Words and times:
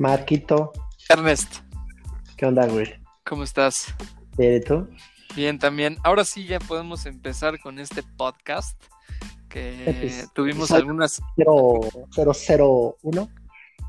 Marquito, 0.00 0.72
Ernest, 1.10 1.56
¿qué 2.38 2.46
onda, 2.46 2.66
güey? 2.66 2.86
¿cómo 3.22 3.44
estás? 3.44 3.94
Bien, 4.38 4.54
¿y 4.54 4.60
tú? 4.60 4.88
Bien, 5.36 5.58
también. 5.58 5.98
Ahora 6.02 6.24
sí 6.24 6.46
ya 6.46 6.58
podemos 6.58 7.04
empezar 7.04 7.60
con 7.60 7.78
este 7.78 8.02
podcast 8.16 8.82
que 9.50 10.24
tuvimos 10.32 10.70
algunas 10.70 11.20
001. 11.36 13.28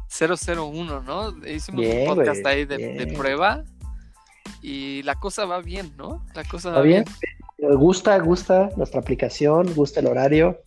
001, 0.09 1.02
¿no? 1.02 1.48
Hicimos 1.48 1.80
Bien, 1.80 2.00
un 2.02 2.05
podcast 2.14 2.41
güey, 2.41 2.55
ahí 2.55 2.66
de, 2.66 3.14
prueba 3.16 3.64
y 4.62 5.04
la 5.04 5.16
cosa 5.16 5.46
va 5.46 5.62
bien, 5.62 5.93
¿no? 5.96 6.25
La 6.36 6.43
cosa 6.43 6.71
¿Está 6.71 6.80
va 6.80 6.82
bien? 6.82 7.05
Gusta, 7.57 8.20
gusta 8.20 8.70
nuestra 8.75 9.00
aplicación, 9.00 9.73
gusta 9.75 10.02
el 10.02 10.08
horario. 10.08 10.62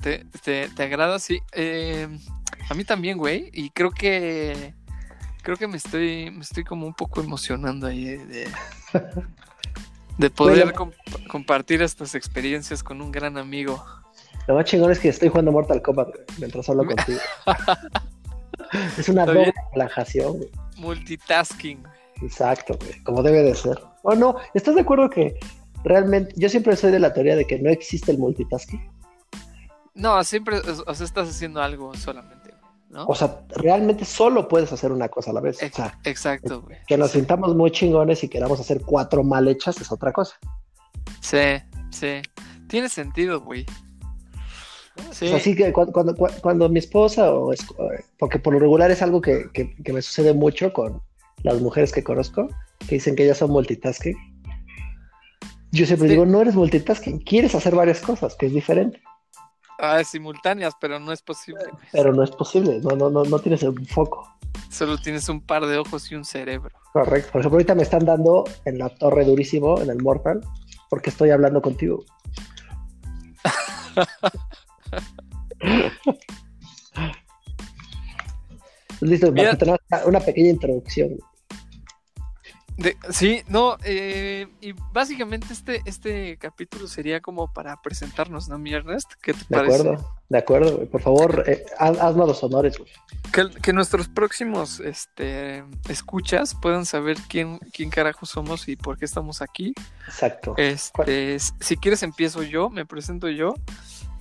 ¿Te, 0.00 0.24
te, 0.44 0.68
te 0.68 0.82
agrada? 0.84 1.18
Sí. 1.18 1.40
Eh, 1.50 2.06
a 2.68 2.74
mí 2.74 2.84
también, 2.84 3.18
güey. 3.18 3.50
Y 3.52 3.70
creo 3.70 3.90
que 3.90 4.74
creo 5.42 5.56
que 5.56 5.66
me 5.68 5.76
estoy 5.76 6.30
me 6.30 6.42
estoy 6.42 6.64
como 6.64 6.86
un 6.86 6.94
poco 6.94 7.20
emocionando 7.22 7.86
ahí 7.86 8.04
de, 8.04 8.26
de, 8.26 8.48
de 10.18 10.30
poder 10.30 10.64
Bueno. 10.72 10.78
comp- 10.92 11.26
compartir 11.28 11.82
estas 11.82 12.14
experiencias 12.14 12.82
con 12.82 13.00
un 13.00 13.12
gran 13.12 13.38
amigo. 13.38 13.84
Lo 14.48 14.54
más 14.54 14.64
chingón 14.64 14.92
es 14.92 14.98
que 15.00 15.08
estoy 15.08 15.28
jugando 15.28 15.52
Mortal 15.52 15.82
Kombat 15.82 16.08
güey, 16.08 16.20
mientras 16.38 16.68
hablo 16.68 16.84
contigo. 16.86 17.18
es 18.98 19.08
una 19.08 19.26
doble 19.26 19.52
relajación, 19.72 20.36
güey. 20.38 20.50
Multitasking. 20.76 21.82
Exacto, 22.22 22.76
güey, 22.80 23.02
como 23.02 23.22
debe 23.22 23.42
de 23.42 23.54
ser. 23.54 23.78
O 24.02 24.14
no, 24.14 24.36
¿estás 24.54 24.74
de 24.74 24.80
acuerdo 24.82 25.10
que 25.10 25.38
realmente, 25.84 26.32
yo 26.36 26.48
siempre 26.48 26.76
soy 26.76 26.90
de 26.92 26.98
la 27.00 27.12
teoría 27.12 27.36
de 27.36 27.46
que 27.46 27.58
no 27.58 27.70
existe 27.70 28.10
el 28.12 28.18
multitasking? 28.18 28.90
No, 29.94 30.22
siempre, 30.24 30.58
o 30.58 30.94
sea, 30.94 31.06
estás 31.06 31.28
haciendo 31.28 31.60
algo 31.62 31.94
solamente, 31.94 32.35
¿no? 32.90 33.04
O 33.06 33.14
sea, 33.14 33.40
realmente 33.56 34.04
solo 34.04 34.48
puedes 34.48 34.72
hacer 34.72 34.92
una 34.92 35.08
cosa 35.08 35.30
a 35.30 35.34
la 35.34 35.40
vez. 35.40 35.60
O 35.62 35.66
Ex- 35.66 35.76
sea, 35.76 35.98
Exacto, 36.04 36.62
güey. 36.62 36.78
que 36.86 36.96
nos 36.96 37.10
sintamos 37.12 37.54
muy 37.56 37.70
chingones 37.70 38.22
y 38.24 38.28
queramos 38.28 38.60
hacer 38.60 38.80
cuatro 38.82 39.22
mal 39.24 39.48
hechas 39.48 39.80
es 39.80 39.90
otra 39.92 40.12
cosa. 40.12 40.36
Sí, 41.20 41.38
sí. 41.90 42.22
Tiene 42.68 42.88
sentido, 42.88 43.40
güey. 43.40 43.66
Sí. 45.12 45.26
O 45.26 45.28
sea, 45.28 45.36
así 45.36 45.54
que 45.54 45.72
cu- 45.72 45.92
cuando, 45.92 46.14
cu- 46.14 46.28
cuando, 46.40 46.68
mi 46.68 46.78
esposa, 46.78 47.30
o 47.32 47.52
es- 47.52 47.66
porque 48.18 48.38
por 48.38 48.54
lo 48.54 48.60
regular 48.60 48.90
es 48.90 49.02
algo 49.02 49.20
que, 49.20 49.44
que- 49.52 49.74
que 49.76 49.92
me 49.92 50.00
sucede 50.00 50.32
mucho 50.32 50.72
con 50.72 51.02
las 51.42 51.60
mujeres 51.60 51.92
que 51.92 52.02
conozco, 52.02 52.48
que 52.88 52.94
dicen 52.96 53.14
que 53.14 53.24
ellas 53.24 53.38
son 53.38 53.50
multitasking. 53.50 54.16
Yo 55.72 55.84
siempre 55.84 56.08
Sí. 56.08 56.12
digo, 56.14 56.24
no 56.24 56.40
eres 56.40 56.54
multitasking, 56.54 57.18
quieres 57.20 57.54
hacer 57.54 57.74
varias 57.74 58.00
cosas, 58.00 58.34
que 58.36 58.46
es 58.46 58.52
diferente, 58.54 59.00
Ah, 59.78 60.02
simultáneas, 60.04 60.74
pero 60.80 60.98
no 60.98 61.12
es 61.12 61.22
posible. 61.22 61.64
pero 61.92 62.12
no 62.12 62.22
es 62.22 62.30
posible, 62.30 62.80
no, 62.82 62.96
no, 62.96 63.10
no, 63.10 63.24
no 63.24 63.38
tienes 63.38 63.62
el 63.62 63.74
foco. 63.86 64.28
Solo 64.70 64.98
tienes 64.98 65.28
un 65.28 65.40
par 65.40 65.66
de 65.66 65.78
ojos 65.78 66.10
y 66.10 66.14
un 66.14 66.24
cerebro. 66.24 66.74
Correcto. 66.92 67.32
Por 67.32 67.40
ejemplo, 67.40 67.56
ahorita 67.56 67.74
me 67.74 67.82
están 67.82 68.04
dando 68.04 68.44
en 68.64 68.78
la 68.78 68.88
torre 68.88 69.24
durísimo, 69.24 69.80
en 69.80 69.90
el 69.90 70.02
Mortal, 70.02 70.40
porque 70.88 71.10
estoy 71.10 71.30
hablando 71.30 71.60
contigo. 71.60 72.04
Listo, 79.00 79.32
Mira- 79.32 79.56
más 79.90 80.06
una 80.06 80.20
pequeña 80.20 80.50
introducción. 80.50 81.18
De- 82.76 82.96
sí, 83.10 83.42
no, 83.48 83.78
eh, 83.84 84.48
y 84.60 84.72
básicamente 84.92 85.52
este, 85.52 85.80
este 85.86 86.36
capítulo 86.36 86.86
sería 86.88 87.20
como 87.20 87.50
para 87.52 87.80
presentarnos, 87.80 88.48
¿no, 88.48 88.58
mi 88.58 88.74
Ernest? 88.74 89.12
¿Qué 89.22 89.32
te 89.32 89.38
De 89.48 89.56
parece? 89.56 89.80
acuerdo, 89.80 90.14
de 90.28 90.38
acuerdo. 90.38 90.86
Por 90.90 91.00
favor, 91.00 91.44
eh, 91.46 91.64
haz- 91.78 91.98
haznos 91.98 92.28
los 92.28 92.42
honores. 92.42 92.76
güey. 92.78 92.90
Que, 93.32 93.48
que 93.62 93.72
nuestros 93.72 94.08
próximos 94.08 94.80
este, 94.80 95.64
escuchas 95.88 96.54
puedan 96.54 96.84
saber 96.84 97.16
quién, 97.28 97.58
quién 97.72 97.88
carajo 97.88 98.26
somos 98.26 98.68
y 98.68 98.76
por 98.76 98.98
qué 98.98 99.06
estamos 99.06 99.40
aquí. 99.40 99.72
Exacto. 100.06 100.54
Este, 100.58 101.38
si 101.60 101.76
quieres 101.78 102.02
empiezo 102.02 102.42
yo, 102.42 102.68
me 102.68 102.84
presento 102.84 103.28
yo, 103.30 103.54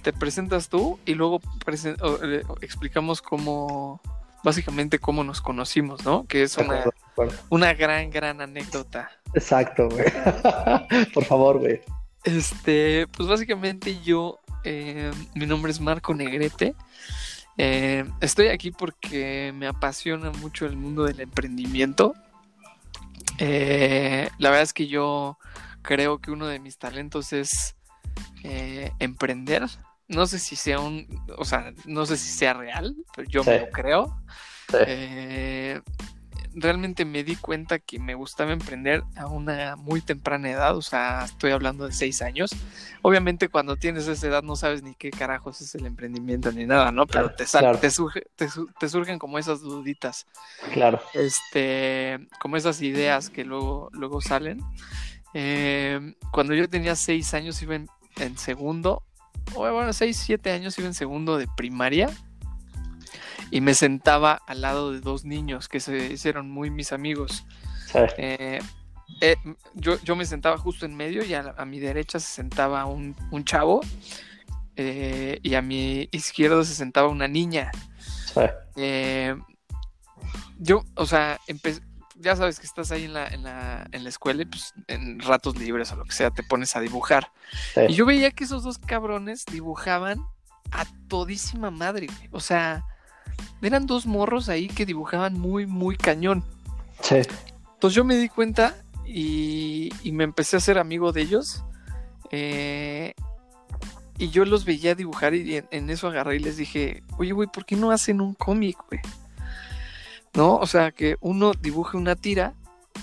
te 0.01 0.13
presentas 0.13 0.69
tú 0.69 0.97
y 1.05 1.16
luego 1.16 1.41
presen- 1.66 1.97
o, 2.01 2.55
explicamos 2.61 3.22
cómo, 3.22 3.99
básicamente 4.45 5.00
cómo 5.00 5.23
nos 5.23 5.41
conocimos, 5.41 6.06
¿no? 6.06 6.28
Que 6.28 6.44
es 6.44 6.56
una, 6.57 6.85
una 7.50 7.73
gran, 7.73 8.11
gran 8.11 8.39
anécdota. 8.39 9.09
Exacto, 9.33 9.89
güey. 9.89 10.06
Por 11.13 11.25
favor, 11.25 11.59
güey. 11.59 11.81
Este, 12.23 13.07
pues 13.07 13.28
básicamente 13.28 14.00
yo, 14.03 14.39
eh, 14.63 15.11
mi 15.34 15.47
nombre 15.47 15.72
es 15.72 15.81
Marco 15.81 16.13
Negrete. 16.13 16.75
Eh, 17.57 18.05
estoy 18.22 18.47
aquí 18.47 18.69
porque 18.69 19.51
me 19.55 19.66
apasiona 19.66 20.29
mucho 20.29 20.67
el 20.67 20.78
mundo 20.78 21.05
del 21.05 21.22
emprendimiento. 21.22 22.13
Eh, 23.39 24.29
la 24.38 24.50
verdad 24.50 24.63
es 24.63 24.73
que 24.73 24.88
yo 24.88 25.39
creo 25.81 26.19
que 26.19 26.29
uno 26.29 26.45
de 26.45 26.59
mis 26.59 26.78
talentos 26.78 27.34
es 27.34 27.75
eh, 28.44 28.91
emprender. 29.00 29.66
No 30.07 30.27
sé 30.27 30.39
si 30.39 30.55
sea 30.55 30.79
un, 30.79 31.07
o 31.38 31.45
sea, 31.45 31.73
no 31.85 32.05
sé 32.05 32.17
si 32.17 32.29
sea 32.29 32.53
real, 32.53 32.95
pero 33.16 33.27
yo 33.27 33.43
me 33.43 33.59
lo 33.59 33.69
creo. 33.71 34.21
Sí. 34.69 34.77
Eh, 34.88 35.81
realmente 36.57 37.03
me 37.05 37.23
di 37.23 37.35
cuenta 37.35 37.79
que 37.79 37.99
me 37.99 38.13
gustaba 38.16 38.53
emprender 38.53 39.03
a 39.17 39.27
una 39.27 39.75
muy 39.75 39.99
temprana 40.01 40.49
edad, 40.49 40.77
o 40.77 40.81
sea, 40.81 41.23
estoy 41.25 41.51
hablando 41.51 41.85
de 41.85 41.91
seis 41.91 42.21
años. 42.21 42.51
Obviamente 43.01 43.49
cuando 43.49 43.75
tienes 43.75 44.07
esa 44.07 44.27
edad 44.27 44.41
no 44.43 44.55
sabes 44.55 44.81
ni 44.81 44.95
qué 44.95 45.09
carajos 45.11 45.59
es 45.61 45.75
el 45.75 45.85
emprendimiento 45.85 46.51
ni 46.51 46.66
nada, 46.66 46.91
¿no? 46.91 47.05
Pero 47.07 47.25
Claro, 47.29 47.35
te, 47.35 47.45
claro. 47.45 47.79
te, 47.79 47.87
surge- 47.89 48.23
te 48.35 48.47
su- 48.49 48.67
te 48.79 48.87
surgen 48.89 49.19
como 49.19 49.37
esas 49.37 49.59
duditas, 49.61 50.27
Claro. 50.72 51.01
este, 51.13 52.19
como 52.39 52.55
esas 52.57 52.81
ideas 52.81 53.29
que 53.29 53.43
luego, 53.43 53.89
luego 53.91 54.22
salen. 54.22 54.61
Eh, 55.33 56.16
cuando 56.31 56.53
yo 56.53 56.69
tenía 56.69 56.95
seis 56.95 57.33
años 57.33 57.61
iba 57.61 57.75
en, 57.75 57.89
en 58.17 58.37
segundo, 58.37 59.03
bueno, 59.53 59.94
seis, 59.94 60.17
siete 60.17 60.51
años 60.51 60.78
iba 60.78 60.88
en 60.88 60.94
segundo 60.94 61.38
de 61.38 61.47
primaria 61.56 62.09
y 63.51 63.61
me 63.61 63.73
sentaba 63.73 64.41
al 64.47 64.61
lado 64.61 64.91
de 64.91 65.00
dos 65.00 65.23
niños 65.25 65.67
que 65.67 65.79
se 65.79 66.13
hicieron 66.13 66.50
muy 66.50 66.69
mis 66.69 66.91
amigos. 66.91 67.45
Sí. 67.91 68.00
Eh, 68.17 68.59
eh, 69.22 69.35
yo, 69.75 70.01
yo 70.01 70.16
me 70.16 70.25
sentaba 70.25 70.57
justo 70.57 70.85
en 70.85 70.95
medio 70.95 71.23
y 71.23 71.34
a, 71.34 71.53
a 71.57 71.66
mi 71.66 71.79
derecha 71.79 72.19
se 72.19 72.34
sentaba 72.34 72.85
un, 72.85 73.16
un 73.31 73.45
chavo 73.45 73.81
eh, 74.75 75.39
y 75.44 75.53
a 75.55 75.61
mi 75.61 76.09
izquierda 76.11 76.63
se 76.66 76.73
sentaba 76.73 77.07
una 77.07 77.28
niña. 77.28 77.72
Sí. 78.34 78.41
Yo, 80.57 80.84
o 80.95 81.05
sea, 81.05 81.39
empe- 81.47 81.81
ya 82.25 82.35
sabes 82.35 82.59
que 82.59 82.65
estás 82.65 82.91
ahí 82.91 83.05
en 83.05 83.13
la, 83.13 83.27
en, 83.27 83.43
la, 83.43 83.87
en 83.91 84.03
la 84.03 84.09
escuela 84.09 84.41
y 84.41 84.45
pues 84.45 84.73
en 84.87 85.19
ratos 85.19 85.55
libres 85.57 85.91
o 85.91 85.95
lo 85.95 86.03
que 86.05 86.11
sea 86.11 86.31
te 86.31 86.41
pones 86.43 86.75
a 86.75 86.81
dibujar. 86.81 87.31
Sí. 87.75 87.81
Y 87.89 87.93
yo 87.93 88.05
veía 88.05 88.31
que 88.31 88.43
esos 88.43 88.63
dos 88.63 88.79
cabrones 88.79 89.45
dibujaban 89.45 90.19
a 90.71 90.85
todísima 91.07 91.69
madre, 91.69 92.07
güey. 92.07 92.29
O 92.31 92.39
sea, 92.39 92.83
eran 93.61 93.85
dos 93.85 94.07
morros 94.07 94.49
ahí 94.49 94.67
que 94.67 94.85
dibujaban 94.85 95.39
muy, 95.39 95.67
muy 95.67 95.95
cañón. 95.95 96.43
Sí. 97.01 97.21
Entonces 97.75 97.95
yo 97.95 98.03
me 98.03 98.17
di 98.17 98.27
cuenta 98.27 98.75
y, 99.05 99.91
y 100.01 100.11
me 100.11 100.23
empecé 100.23 100.57
a 100.57 100.59
ser 100.59 100.79
amigo 100.79 101.11
de 101.11 101.21
ellos. 101.21 101.63
eh, 102.31 103.13
y 104.17 104.29
yo 104.29 104.45
los 104.45 104.63
veía 104.63 104.95
dibujar 104.95 105.33
y 105.35 105.57
en, 105.57 105.67
en 105.71 105.89
eso 105.89 106.07
agarré 106.07 106.37
y 106.37 106.39
les 106.39 106.55
dije, 106.57 107.03
oye, 107.17 107.33
güey, 107.33 107.49
¿por 107.49 107.65
qué 107.65 107.75
no 107.75 107.91
hacen 107.91 108.21
un 108.21 108.33
cómic, 108.33 108.77
güey? 108.89 109.01
¿No? 110.35 110.57
O 110.57 110.68
sea, 110.68 110.91
que 110.91 111.18
uno 111.22 111.53
dibuje 111.53 111.97
una 111.97 112.16
tira 112.16 112.53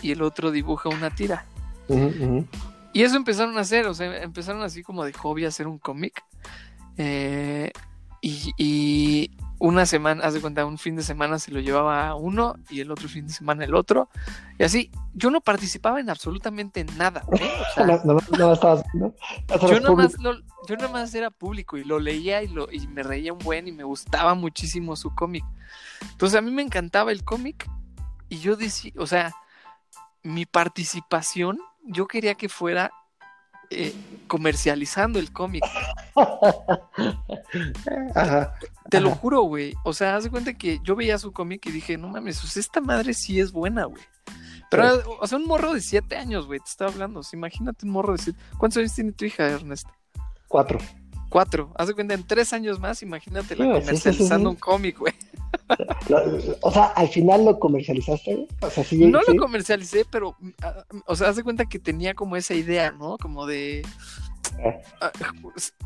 y 0.02 0.12
el 0.12 0.22
otro 0.22 0.50
dibuja 0.50 0.88
una 0.88 1.14
tira. 1.14 1.46
Y 2.92 3.02
eso 3.02 3.16
empezaron 3.16 3.56
a 3.56 3.62
hacer, 3.62 3.86
o 3.86 3.94
sea, 3.94 4.22
empezaron 4.22 4.62
así 4.62 4.82
como 4.82 5.04
de 5.04 5.12
hobby 5.12 5.44
a 5.44 5.48
hacer 5.48 5.66
un 5.66 5.78
cómic. 5.78 6.22
Eh, 6.98 7.72
y, 8.20 8.52
y 8.56 9.30
una 9.64 9.86
semana, 9.86 10.24
haz 10.24 10.34
de 10.34 10.40
cuenta, 10.40 10.66
un 10.66 10.76
fin 10.76 10.96
de 10.96 11.04
semana 11.04 11.38
se 11.38 11.52
lo 11.52 11.60
llevaba 11.60 12.14
uno 12.16 12.56
y 12.68 12.80
el 12.80 12.90
otro 12.90 13.08
fin 13.08 13.28
de 13.28 13.32
semana 13.32 13.64
el 13.64 13.74
otro. 13.76 14.08
Y 14.58 14.64
así, 14.64 14.90
yo 15.14 15.30
no 15.30 15.40
participaba 15.40 16.00
en 16.00 16.10
absolutamente 16.10 16.84
nada. 16.96 17.22
¿eh? 17.38 17.48
O 17.60 17.74
sea, 17.74 17.86
No, 17.86 18.00
no, 18.04 18.18
no 18.38 18.52
estabas 18.52 18.82
viendo. 18.92 19.14
yo 19.68 19.78
nada 19.80 19.94
más 19.94 20.18
lo- 20.18 20.40
yo 20.66 20.76
nada 20.76 20.88
más 20.88 21.14
era 21.14 21.30
público 21.30 21.76
y 21.76 21.84
lo 21.84 22.00
leía 22.00 22.42
y, 22.42 22.48
lo, 22.48 22.70
y 22.72 22.88
me 22.88 23.02
reía 23.04 23.32
un 23.32 23.38
buen 23.38 23.68
y 23.68 23.72
me 23.72 23.84
gustaba 23.84 24.34
muchísimo 24.34 24.96
su 24.96 25.14
cómic. 25.14 25.44
Entonces 26.10 26.36
a 26.36 26.42
mí 26.42 26.50
me 26.50 26.62
encantaba 26.62 27.12
el 27.12 27.22
cómic 27.24 27.68
y 28.28 28.38
yo 28.40 28.56
decía, 28.56 28.92
o 28.98 29.06
sea, 29.06 29.32
mi 30.24 30.44
participación, 30.44 31.58
yo 31.84 32.06
quería 32.08 32.34
que 32.34 32.48
fuera 32.48 32.90
eh, 33.72 33.94
comercializando 34.26 35.18
el 35.18 35.32
cómic. 35.32 35.64
Ajá. 38.14 38.54
Te 38.90 39.00
lo 39.00 39.10
juro, 39.10 39.42
güey. 39.42 39.74
O 39.84 39.92
sea, 39.92 40.16
haz 40.16 40.24
de 40.24 40.30
cuenta 40.30 40.54
que 40.54 40.80
yo 40.82 40.96
veía 40.96 41.18
su 41.18 41.32
cómic 41.32 41.64
y 41.66 41.70
dije, 41.70 41.96
no 41.96 42.08
mames, 42.08 42.56
esta 42.56 42.80
madre 42.80 43.14
sí 43.14 43.40
es 43.40 43.52
buena, 43.52 43.84
güey. 43.84 44.02
Pero, 44.70 44.96
Sí. 44.96 45.02
o 45.20 45.26
sea, 45.26 45.38
un 45.38 45.46
morro 45.46 45.74
de 45.74 45.80
siete 45.80 46.16
años, 46.16 46.46
güey, 46.46 46.60
te 46.60 46.70
estaba 46.70 46.90
hablando. 46.90 47.20
O 47.20 47.22
sea, 47.22 47.36
imagínate 47.36 47.84
un 47.84 47.92
morro 47.92 48.12
de 48.12 48.18
siete. 48.18 48.38
¿Cuántos 48.58 48.78
años 48.78 48.94
tiene 48.94 49.12
tu 49.12 49.24
hija, 49.24 49.48
Ernest? 49.48 49.86
Cuatro. 50.48 50.78
Cuatro. 51.28 51.72
Haz 51.76 51.88
de 51.88 51.94
cuenta, 51.94 52.14
en 52.14 52.26
tres 52.26 52.52
años 52.52 52.78
más, 52.78 53.02
imagínate 53.02 53.56
la 53.56 53.64
sí, 53.64 53.70
comercializando 53.80 54.50
sí. 54.50 54.54
un 54.54 54.60
cómic, 54.60 54.98
güey. 54.98 55.14
O 56.60 56.70
sea, 56.70 56.84
al 56.86 57.08
final 57.08 57.44
lo 57.44 57.58
comercializaste. 57.58 58.46
O 58.60 58.70
sea, 58.70 58.84
sí, 58.84 58.98
no 59.06 59.20
sí. 59.20 59.32
lo 59.32 59.42
comercialicé, 59.42 60.04
pero, 60.10 60.36
ah, 60.62 60.84
o 61.06 61.16
sea, 61.16 61.28
haz 61.28 61.36
de 61.36 61.44
cuenta 61.44 61.66
que 61.66 61.78
tenía 61.78 62.14
como 62.14 62.36
esa 62.36 62.54
idea, 62.54 62.92
¿no? 62.92 63.18
Como 63.18 63.46
de. 63.46 63.86
Ah. 64.64 64.80
ah, 65.00 65.12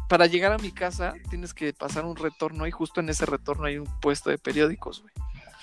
para 0.08 0.26
llegar 0.26 0.52
a 0.52 0.58
mi 0.58 0.72
casa 0.72 1.14
tienes 1.30 1.54
que 1.54 1.72
pasar 1.72 2.04
un 2.04 2.16
retorno 2.16 2.66
y 2.66 2.70
justo 2.70 3.00
en 3.00 3.08
ese 3.08 3.26
retorno 3.26 3.66
hay 3.66 3.78
un 3.78 3.88
puesto 4.00 4.30
de 4.30 4.38
periódicos, 4.38 5.02
güey. 5.02 5.12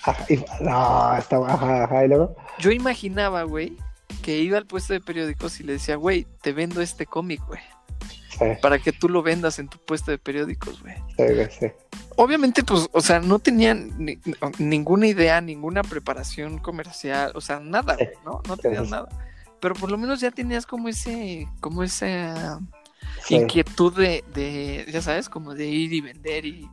Ajá, 0.04 0.26
y- 0.28 0.44
no, 0.62 1.16
está, 1.16 1.36
ajá, 1.38 1.84
ajá, 1.84 2.04
y 2.04 2.08
luego. 2.08 2.36
Yo 2.58 2.70
imaginaba, 2.70 3.42
güey, 3.44 3.76
que 4.22 4.38
iba 4.38 4.58
al 4.58 4.66
puesto 4.66 4.92
de 4.92 5.00
periódicos 5.00 5.60
y 5.60 5.64
le 5.64 5.74
decía, 5.74 5.96
güey, 5.96 6.26
te 6.42 6.52
vendo 6.52 6.80
este 6.80 7.06
cómic, 7.06 7.42
güey, 7.46 7.60
Sí, 8.38 8.44
para 8.60 8.78
que 8.78 8.92
tú 8.92 9.08
lo 9.08 9.22
vendas 9.22 9.58
en 9.58 9.68
tu 9.68 9.78
puesto 9.78 10.10
de 10.10 10.18
periódicos, 10.18 10.80
güey. 10.82 10.94
sí, 11.16 11.56
sí. 11.60 11.66
Obviamente, 12.16 12.62
pues, 12.62 12.88
o 12.92 13.00
sea, 13.00 13.20
no 13.20 13.38
tenían 13.38 13.90
ni- 13.98 14.18
ninguna 14.58 15.06
idea, 15.06 15.40
ninguna 15.40 15.82
preparación 15.82 16.58
comercial, 16.58 17.32
o 17.34 17.40
sea, 17.40 17.60
nada, 17.60 17.94
güey, 17.96 18.08
¿no? 18.24 18.40
No 18.48 18.56
tenías 18.56 18.84
Sí. 18.86 18.90
nada. 18.90 19.08
Pero 19.60 19.74
por 19.74 19.90
lo 19.90 19.98
menos 19.98 20.20
ya 20.20 20.30
tenías 20.30 20.66
como 20.66 20.88
ese, 20.88 21.48
como 21.60 21.82
esa 21.82 22.60
inquietud 23.30 23.96
de, 23.96 24.24
de, 24.34 24.86
ya 24.92 25.00
sabes, 25.02 25.28
como 25.28 25.54
de 25.54 25.66
ir 25.66 25.92
y 25.92 26.00
vender 26.00 26.44
y, 26.44 26.68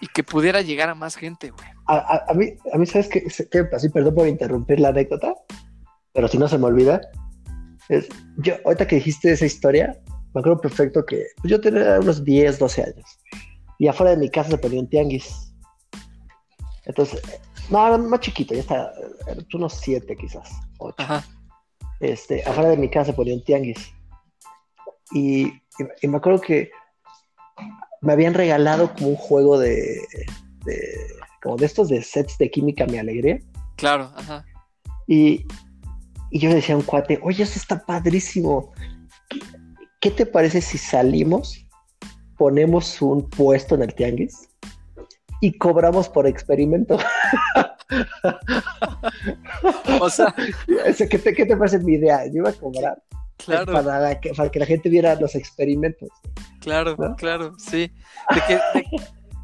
y 0.00 0.06
que 0.08 0.22
pudiera 0.22 0.60
llegar 0.62 0.88
a 0.88 0.94
más 0.94 1.16
gente, 1.16 1.50
güey. 1.50 1.66
A, 1.86 1.96
a- 1.96 2.24
a 2.30 2.34
mí, 2.34 2.54
a 2.72 2.78
mí, 2.78 2.86
¿sabes 2.86 3.08
qué, 3.08 3.22
qué? 3.50 3.68
Y 3.82 3.88
perdón 3.90 4.14
por 4.14 4.26
interrumpir 4.28 4.80
la 4.80 4.88
anécdota, 4.88 5.34
pero 6.12 6.28
si 6.28 6.38
no 6.38 6.48
se 6.48 6.58
me 6.58 6.64
olvida. 6.66 7.00
Es, 7.88 8.08
yo, 8.38 8.54
ahorita 8.64 8.86
que 8.86 8.96
dijiste 8.96 9.30
esa 9.32 9.44
historia, 9.44 9.98
me 10.34 10.40
acuerdo 10.40 10.60
perfecto 10.60 11.04
que 11.06 11.26
pues, 11.40 11.50
yo 11.50 11.60
tenía 11.60 11.98
unos 12.00 12.24
10, 12.24 12.58
12 12.58 12.82
años. 12.82 13.18
Y 13.78 13.86
afuera 13.88 14.10
de 14.12 14.18
mi 14.18 14.28
casa 14.30 14.50
se 14.50 14.58
ponía 14.58 14.80
un 14.80 14.88
tianguis. 14.88 15.52
Entonces, 16.84 17.22
no, 17.70 17.98
más 17.98 18.20
chiquito, 18.20 18.54
ya 18.54 18.60
está, 18.60 18.92
unos 19.54 19.74
7 19.74 20.16
quizás, 20.16 20.50
8. 20.78 20.96
Ajá. 20.98 21.24
este, 22.00 22.42
afuera 22.44 22.70
de 22.70 22.76
mi 22.76 22.90
casa 22.90 23.06
se 23.06 23.12
ponía 23.14 23.34
un 23.34 23.42
tianguis. 23.44 23.92
Y, 25.12 25.46
y- 25.46 25.52
y 26.02 26.08
me 26.08 26.18
acuerdo 26.18 26.40
que 26.40 26.70
me 28.02 28.12
habían 28.12 28.34
regalado 28.34 28.92
como 28.94 29.08
un 29.10 29.16
juego 29.16 29.58
de, 29.58 30.00
de- 30.64 31.06
como 31.42 31.56
de 31.56 31.66
estos 31.66 31.88
de 31.88 32.02
sets 32.02 32.36
de 32.38 32.50
química 32.50 32.86
mi 32.86 32.98
alegría. 32.98 33.38
Claro, 33.76 34.12
ajá. 34.16 34.44
Y, 35.06 35.46
y 36.30 36.38
yo 36.38 36.48
le 36.48 36.56
decía 36.56 36.74
a 36.74 36.78
un 36.78 36.84
cuate, 36.84 37.18
oye, 37.22 37.42
eso 37.44 37.58
está 37.58 37.84
padrísimo. 37.84 38.72
¿Qué, 40.04 40.10
te 40.10 40.26
parece 40.26 40.60
si 40.60 40.76
salimos, 40.76 41.66
ponemos 42.36 43.00
un 43.00 43.26
puesto 43.30 43.74
en 43.74 43.84
el 43.84 43.94
tianguis 43.94 44.50
y 45.40 45.56
cobramos 45.56 46.10
por 46.10 46.26
experimento? 46.26 46.98
O 50.00 50.10
sea, 50.10 50.34
¿Qué 51.08 51.18
te, 51.18 51.34
qué 51.34 51.46
te 51.46 51.56
parece 51.56 51.78
mi 51.78 51.94
idea? 51.94 52.26
Yo 52.26 52.36
iba 52.36 52.50
a 52.50 52.52
cobrar 52.52 53.02
claro, 53.36 53.72
para, 53.72 54.00
la 54.00 54.20
que, 54.20 54.34
para 54.34 54.50
que 54.50 54.58
la 54.58 54.66
gente 54.66 54.88
viera 54.88 55.14
los 55.14 55.34
experimentos. 55.34 56.08
claro, 56.60 56.96
¿no? 56.98 57.14
claro, 57.16 57.54
sí. 57.58 57.92
De 58.34 58.40
que, 58.46 58.54
de 58.74 58.84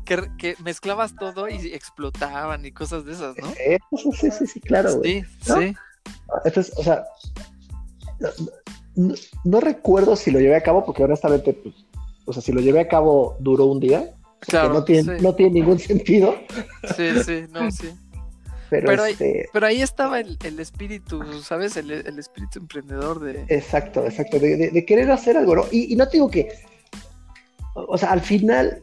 que, 0.05 0.37
que 0.37 0.63
mezclabas 0.63 1.15
todo 1.15 1.49
y 1.49 1.73
explotaban 1.73 2.67
y 2.67 2.73
cosas 2.73 3.05
de 3.05 3.13
esas, 3.13 3.37
¿no? 3.39 3.49
Eh, 3.59 3.79
Sí, 3.97 4.11
sí, 4.13 4.31
sí, 4.31 4.47
sí, 4.47 4.61
claro, 4.61 4.97
güey. 4.97 5.23
Sí, 5.23 5.27
¿No? 5.49 5.61
sí. 5.61 5.75
Entonces, 6.45 6.75
o 6.77 6.83
sea, 6.83 7.05
no, 8.97 9.61
recuerdo 9.61 10.17
si 10.17 10.31
lo 10.31 10.41
llevé 10.41 10.57
a 10.57 10.63
cabo, 10.63 10.85
porque 10.85 11.05
honestamente, 11.05 11.53
pues, 11.55 11.75
o 12.27 12.33
sea, 12.33 12.43
si 12.43 12.53
lo 12.53 12.61
llevé 12.61 12.81
a 12.81 12.89
cabo 12.89 13.37
duró 13.41 13.67
un 13.67 13.81
día, 13.81 14.15
Claro, 14.41 14.73
no 14.73 14.85
tiene, 14.85 15.19
sí. 15.19 15.23
no 15.23 15.35
tiene 15.35 15.53
ningún 15.53 15.79
sentido, 15.91 16.35
Sí, 16.97 17.23
sí, 17.25 17.45
no, 17.53 17.71
sí. 17.71 17.91
pero, 18.71 19.05
este, 19.05 19.49
Pero 19.53 19.67
ahí 19.67 19.83
estaba 19.83 20.19
el, 20.21 20.39
el 20.45 20.59
espíritu, 20.61 21.23
¿sabes? 21.43 21.77
El, 21.77 21.91
el 21.91 22.19
espíritu 22.19 22.59
emprendedor 22.59 23.21
de... 23.21 23.45
exacto, 23.49 24.05
exacto, 24.05 24.39
de, 24.39 24.57
de- 24.57 24.71
de 24.71 24.85
querer 24.87 25.11
hacer 25.11 25.37
algo, 25.37 25.57
¿no? 25.57 25.65
Y, 25.71 25.93
y 25.93 25.97
no 25.97 26.07
te 26.07 26.13
digo 26.19 26.31
que, 26.31 26.49
o 27.75 27.99
sea, 27.99 28.13
al 28.13 28.21
final, 28.21 28.83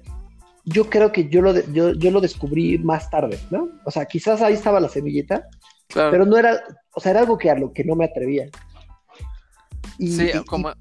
yo 0.66 0.90
creo 0.90 1.12
que 1.12 1.28
yo 1.30 1.42
lo, 1.42 1.54
de- 1.54 1.66
yo, 1.74 1.94
yo 1.94 2.12
lo 2.12 2.22
descubrí 2.22 2.78
más 2.78 3.10
tarde, 3.10 3.40
¿no? 3.50 3.70
O 3.86 3.92
sea, 3.92 4.06
quizás 4.06 4.42
ahí 4.42 4.54
estaba 4.54 4.80
la 4.80 4.90
semillita, 4.90 5.48
Claro. 5.88 6.12
pero 6.12 6.26
no 6.26 6.38
era, 6.38 6.62
o 6.94 7.00
sea, 7.00 7.12
era 7.12 7.22
algo 7.22 7.38
que 7.38 7.50
a 7.50 7.56
lo 7.56 7.72
que 7.72 7.84
no 7.86 7.96
me 7.96 8.06
atrevía. 8.06 8.48
Y, 9.98 10.12
sí, 10.12 10.32
y- 10.34 10.46
como... 10.46 10.72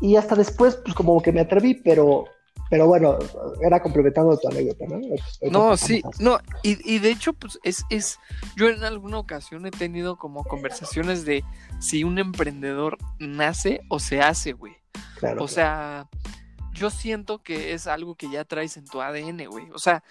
y 0.00 0.16
hasta 0.16 0.34
después, 0.34 0.76
pues 0.76 0.94
como 0.94 1.20
que 1.22 1.32
me 1.32 1.40
atreví, 1.40 1.74
pero, 1.74 2.24
pero 2.70 2.86
bueno, 2.86 3.18
era 3.62 3.82
complementando 3.82 4.36
tu 4.38 4.48
anécdota, 4.48 4.84
¿no? 4.88 5.00
No, 5.50 5.76
sí, 5.76 6.02
no, 6.18 6.38
y, 6.62 6.98
de 6.98 7.10
hecho, 7.10 7.32
pues 7.32 7.58
es, 7.62 7.84
es, 7.90 8.18
yo 8.56 8.68
en 8.68 8.84
alguna 8.84 9.18
ocasión 9.18 9.66
he 9.66 9.70
tenido 9.70 10.16
como 10.16 10.44
conversaciones 10.44 11.24
de 11.24 11.44
si 11.80 12.04
un 12.04 12.18
emprendedor 12.18 12.98
nace 13.18 13.80
o 13.88 13.98
se 13.98 14.20
hace, 14.20 14.52
güey. 14.52 14.74
claro, 15.18 15.44
O 15.44 15.48
sea, 15.48 16.08
yo 16.72 16.88
siento 16.90 17.42
que 17.42 17.74
es 17.74 17.86
algo 17.86 18.14
que 18.14 18.30
ya 18.30 18.44
traes 18.44 18.76
en 18.76 18.86
tu 18.86 19.02
ADN, 19.02 19.44
güey. 19.46 19.68
O 19.74 19.78
sea, 19.78 20.02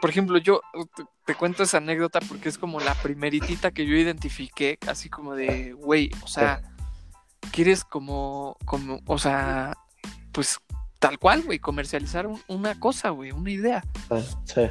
por 0.00 0.08
ejemplo, 0.10 0.38
yo 0.38 0.60
te, 0.96 1.04
te 1.26 1.34
cuento 1.34 1.62
esa 1.62 1.76
anécdota 1.78 2.20
porque 2.26 2.48
es 2.48 2.56
como 2.56 2.80
la 2.80 2.94
primeritita 2.94 3.70
que 3.70 3.86
yo 3.86 3.94
identifiqué, 3.94 4.78
así 4.86 5.10
como 5.10 5.34
de, 5.34 5.74
güey, 5.74 6.10
o 6.22 6.26
sea, 6.26 6.62
quieres 7.56 7.82
como, 7.84 8.56
como, 8.66 9.00
o 9.06 9.18
sea, 9.18 9.74
pues 10.30 10.58
tal 10.98 11.18
cual, 11.18 11.42
güey, 11.42 11.58
comercializar 11.58 12.26
un- 12.26 12.40
una 12.48 12.78
cosa, 12.78 13.08
güey, 13.10 13.32
una 13.32 13.50
idea 13.50 13.82
claro, 14.08 14.24
sí. 14.44 14.62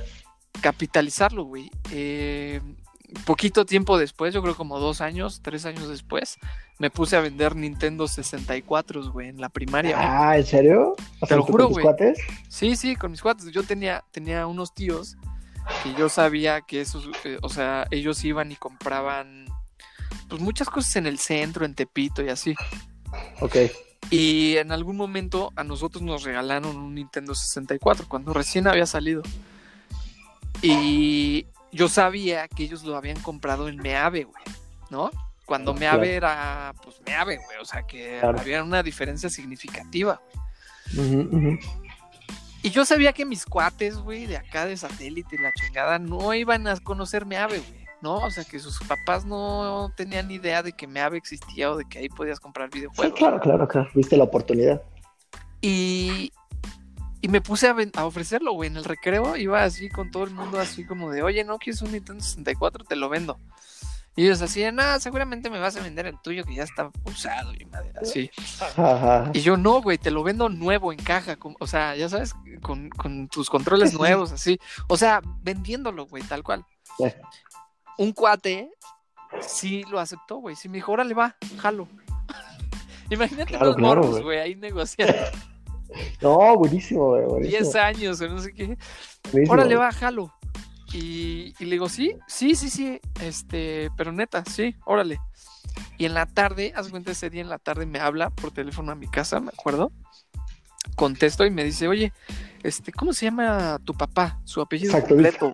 capitalizarlo, 0.61 1.43
güey. 1.45 1.71
Eh, 1.91 2.61
poquito 3.25 3.65
tiempo 3.65 3.97
después, 3.97 4.33
yo 4.33 4.41
creo 4.43 4.55
como 4.55 4.79
dos 4.79 5.01
años, 5.01 5.41
tres 5.41 5.65
años 5.65 5.89
después, 5.89 6.37
me 6.79 6.89
puse 6.91 7.15
a 7.15 7.21
vender 7.21 7.55
Nintendo 7.55 8.07
64, 8.07 9.11
güey, 9.11 9.29
en 9.29 9.41
la 9.41 9.49
primaria. 9.49 9.95
Ah, 9.99 10.37
¿en 10.37 10.45
serio? 10.45 10.95
O 11.21 11.27
Te 11.27 11.35
lo 11.35 11.41
¿con 11.43 11.51
juro, 11.51 11.63
tus 11.65 11.73
güey. 11.73 11.83
cuates? 11.83 12.19
Sí, 12.49 12.75
sí, 12.75 12.95
con 12.95 13.11
mis 13.11 13.21
cuates. 13.21 13.47
Yo 13.51 13.63
tenía, 13.63 14.03
tenía 14.11 14.45
unos 14.47 14.73
tíos 14.73 15.17
que 15.83 15.93
yo 15.95 16.09
sabía 16.09 16.61
que 16.61 16.81
esos, 16.81 17.09
eh, 17.23 17.39
o 17.41 17.49
sea, 17.49 17.87
ellos 17.91 18.23
iban 18.23 18.51
y 18.51 18.55
compraban 18.55 19.45
pues 20.29 20.41
muchas 20.41 20.69
cosas 20.69 20.95
en 20.97 21.05
el 21.07 21.19
centro, 21.19 21.65
en 21.65 21.73
Tepito 21.75 22.23
y 22.23 22.29
así. 22.29 22.55
Ok, 23.41 23.55
Y 24.11 24.57
en 24.57 24.71
algún 24.71 24.97
momento 24.97 25.51
a 25.55 25.63
nosotros 25.63 26.03
nos 26.03 26.23
regalaron 26.23 26.75
un 26.77 26.93
Nintendo 26.95 27.33
64 27.33 28.07
cuando 28.07 28.33
recién 28.33 28.67
había 28.67 28.85
salido. 28.85 29.21
Y 30.61 31.45
yo 31.71 31.89
sabía 31.89 32.47
que 32.47 32.63
ellos 32.63 32.83
lo 32.83 32.95
habían 32.97 33.19
comprado 33.21 33.67
en 33.67 33.77
Meave, 33.77 34.23
güey, 34.23 34.43
¿no? 34.89 35.11
Cuando 35.45 35.71
Ah, 35.71 35.75
Meave 35.75 36.17
claro. 36.19 36.33
era, 36.33 36.73
pues 36.83 36.95
Meave, 37.05 37.37
güey, 37.37 37.57
o 37.61 37.65
sea 37.65 37.83
que 37.83 38.17
Claro. 38.19 38.39
había 38.39 38.63
una 38.63 38.81
diferencia 38.83 39.29
significativa. 39.29 40.21
güey. 40.95 41.59
Y 42.63 42.71
yo 42.71 42.83
sabía 42.85 43.13
que 43.13 43.25
mis 43.25 43.45
cuates, 43.45 43.97
güey, 43.97 44.25
de 44.25 44.37
acá 44.37 44.65
de 44.65 44.75
satélite 44.75 45.35
y 45.35 45.39
la 45.39 45.51
chingada, 45.53 45.99
no 45.99 46.33
iban 46.33 46.67
a 46.67 46.77
conocer 46.77 47.25
Meave, 47.25 47.59
güey, 47.59 47.84
¿no? 48.05 48.17
O 48.17 48.29
sea 48.29 48.43
que 48.43 48.59
sus 48.59 48.77
papás 48.83 49.25
no 49.25 49.91
tenían 49.97 50.29
idea 50.29 50.61
de 50.61 50.73
que 50.73 50.85
Meave 50.85 51.17
existía 51.17 51.71
o 51.71 51.75
de 51.77 51.85
que 51.85 51.97
ahí 51.97 52.07
podías 52.07 52.39
comprar 52.39 52.69
Sí, 52.71 52.77
videojuegos. 52.77 53.17
claro, 53.17 53.39
claro, 53.39 53.67
claro. 53.67 53.89
Viste 53.95 54.15
la 54.15 54.25
oportunidad. 54.25 54.79
Y, 55.59 56.31
y 57.21 57.27
me 57.27 57.41
puse 57.41 57.67
a, 57.67 58.05
ofrecerlo, 58.05 58.53
güey. 58.53 58.69
En 58.69 58.77
el 58.77 58.83
recreo 58.83 59.35
iba 59.35 59.63
así 59.63 59.89
con 59.89 60.11
todo 60.11 60.23
el 60.25 60.29
mundo, 60.29 60.59
así 60.59 60.85
como 60.85 61.09
de, 61.09 61.23
oye, 61.23 61.43
¿no 61.43 61.57
quieres 61.57 61.81
un 61.81 61.93
Nintendo 61.93 62.23
64? 62.23 62.83
Te 62.85 62.95
lo 62.95 63.09
vendo. 63.09 63.39
Y 64.15 64.23
ellos 64.25 64.41
así, 64.43 64.61
de, 64.61 64.71
nada, 64.71 64.99
seguramente 64.99 65.49
me 65.49 65.59
vas 65.59 65.75
a 65.75 65.81
vender 65.81 66.05
el 66.05 66.21
tuyo 66.21 66.45
que 66.45 66.53
ya 66.55 66.63
está 66.63 66.89
usado 67.05 67.53
y 67.59 67.65
madre, 67.65 67.91
así. 68.01 68.29
Ajá. 68.77 69.31
Y 69.33 69.41
yo, 69.41 69.57
no, 69.57 69.81
güey, 69.81 69.97
te 69.97 70.11
lo 70.11 70.23
vendo 70.23 70.47
nuevo 70.47 70.93
en 70.93 70.99
caja. 70.99 71.35
con- 71.35 71.55
o 71.59 71.65
sea, 71.67 71.95
ya 71.95 72.07
sabes, 72.07 72.33
con, 72.61 72.89
con 72.91 73.27
tus 73.27 73.49
controles 73.49 73.89
Sí, 73.89 73.95
sí, 73.95 73.97
sí. 73.97 74.01
nuevos, 74.01 74.31
así. 74.31 74.59
O 74.87 74.95
sea, 74.95 75.21
vendiéndolo, 75.41 76.05
güey, 76.05 76.21
tal 76.23 76.43
cual. 76.43 76.63
Un 77.97 78.11
cuate 78.13 78.69
sí 79.41 79.83
lo 79.89 79.99
aceptó, 79.99 80.37
güey. 80.37 80.55
Sí 80.55 80.69
me 80.69 80.77
dijo, 80.77 80.91
órale, 80.91 81.13
va, 81.13 81.35
jalo. 81.57 81.87
Imagínate 83.09 83.49
Claro, 83.51 83.65
los 83.67 83.75
claro, 83.75 84.01
morros, 84.03 84.21
güey. 84.21 84.39
ahí 84.39 84.55
negociando. 84.55 85.13
No, 86.21 86.57
buenísimo, 86.57 87.11
güey. 87.11 87.23
buenísimo, 87.25 87.57
10 87.63 87.75
años 87.75 88.19
o 88.19 88.27
no 88.27 88.39
sé 88.39 88.53
qué. 88.53 88.77
buenísimo. 89.31 89.53
Órale, 89.53 89.75
va, 89.77 89.93
jalo. 89.93 90.33
Y, 90.91 91.53
y 91.57 91.65
le 91.65 91.71
digo, 91.71 91.87
sí, 91.87 92.17
sí, 92.27 92.53
sí, 92.55 92.69
sí, 92.69 92.99
este, 93.21 93.89
pero 93.95 94.11
neta, 94.11 94.43
sí, 94.43 94.75
órale. 94.85 95.19
Y 95.97 96.03
en 96.05 96.13
la 96.13 96.25
tarde, 96.25 96.73
haz 96.75 96.89
cuenta 96.89 97.11
ese 97.11 97.29
día 97.29 97.39
en 97.41 97.49
la 97.49 97.59
tarde 97.59 97.85
me 97.85 97.99
habla 97.99 98.29
por 98.29 98.51
teléfono 98.51 98.91
a 98.91 98.95
mi 98.95 99.07
casa, 99.07 99.39
me 99.39 99.49
acuerdo. 99.49 99.93
Contesto 100.97 101.45
y 101.45 101.51
me 101.51 101.63
dice, 101.63 101.87
oye, 101.87 102.11
este, 102.63 102.91
¿cómo 102.91 103.13
se 103.13 103.25
llama 103.27 103.79
tu 103.85 103.93
papá? 103.93 104.41
Su 104.43 104.59
apellido 104.59 104.91
Exacto, 104.91 105.15
completo. 105.15 105.53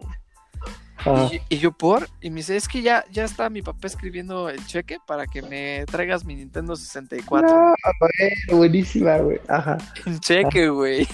Y, 1.05 1.41
y 1.55 1.57
yo 1.57 1.71
por, 1.71 2.07
y 2.21 2.29
me 2.29 2.37
dice, 2.37 2.55
es 2.55 2.67
que 2.67 2.81
ya, 2.81 3.03
ya 3.11 3.23
está 3.23 3.49
mi 3.49 3.61
papá 3.61 3.87
escribiendo 3.87 4.49
el 4.49 4.63
cheque 4.65 4.97
para 5.07 5.25
que 5.25 5.41
me 5.41 5.85
traigas 5.87 6.25
mi 6.25 6.35
Nintendo 6.35 6.75
64. 6.75 7.49
No, 7.49 7.73
güey, 7.99 8.59
buenísima, 8.59 9.17
güey. 9.17 9.39
Ajá. 9.47 9.77
En 10.05 10.19
cheque, 10.19 10.69
güey. 10.69 11.07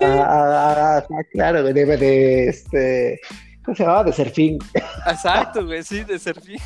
Ah, 0.00 0.26
ah, 0.28 1.04
ah, 1.08 1.22
claro, 1.32 1.62
güey, 1.62 1.72
de, 1.72 1.84
de, 1.96 2.48
este. 2.48 3.20
¿Cómo 3.64 3.76
se 3.76 3.84
llamaba? 3.84 4.04
De 4.04 4.12
Serfín. 4.12 4.58
Exacto, 5.06 5.64
güey, 5.64 5.82
sí, 5.84 6.02
de 6.02 6.18
Serfín. 6.18 6.58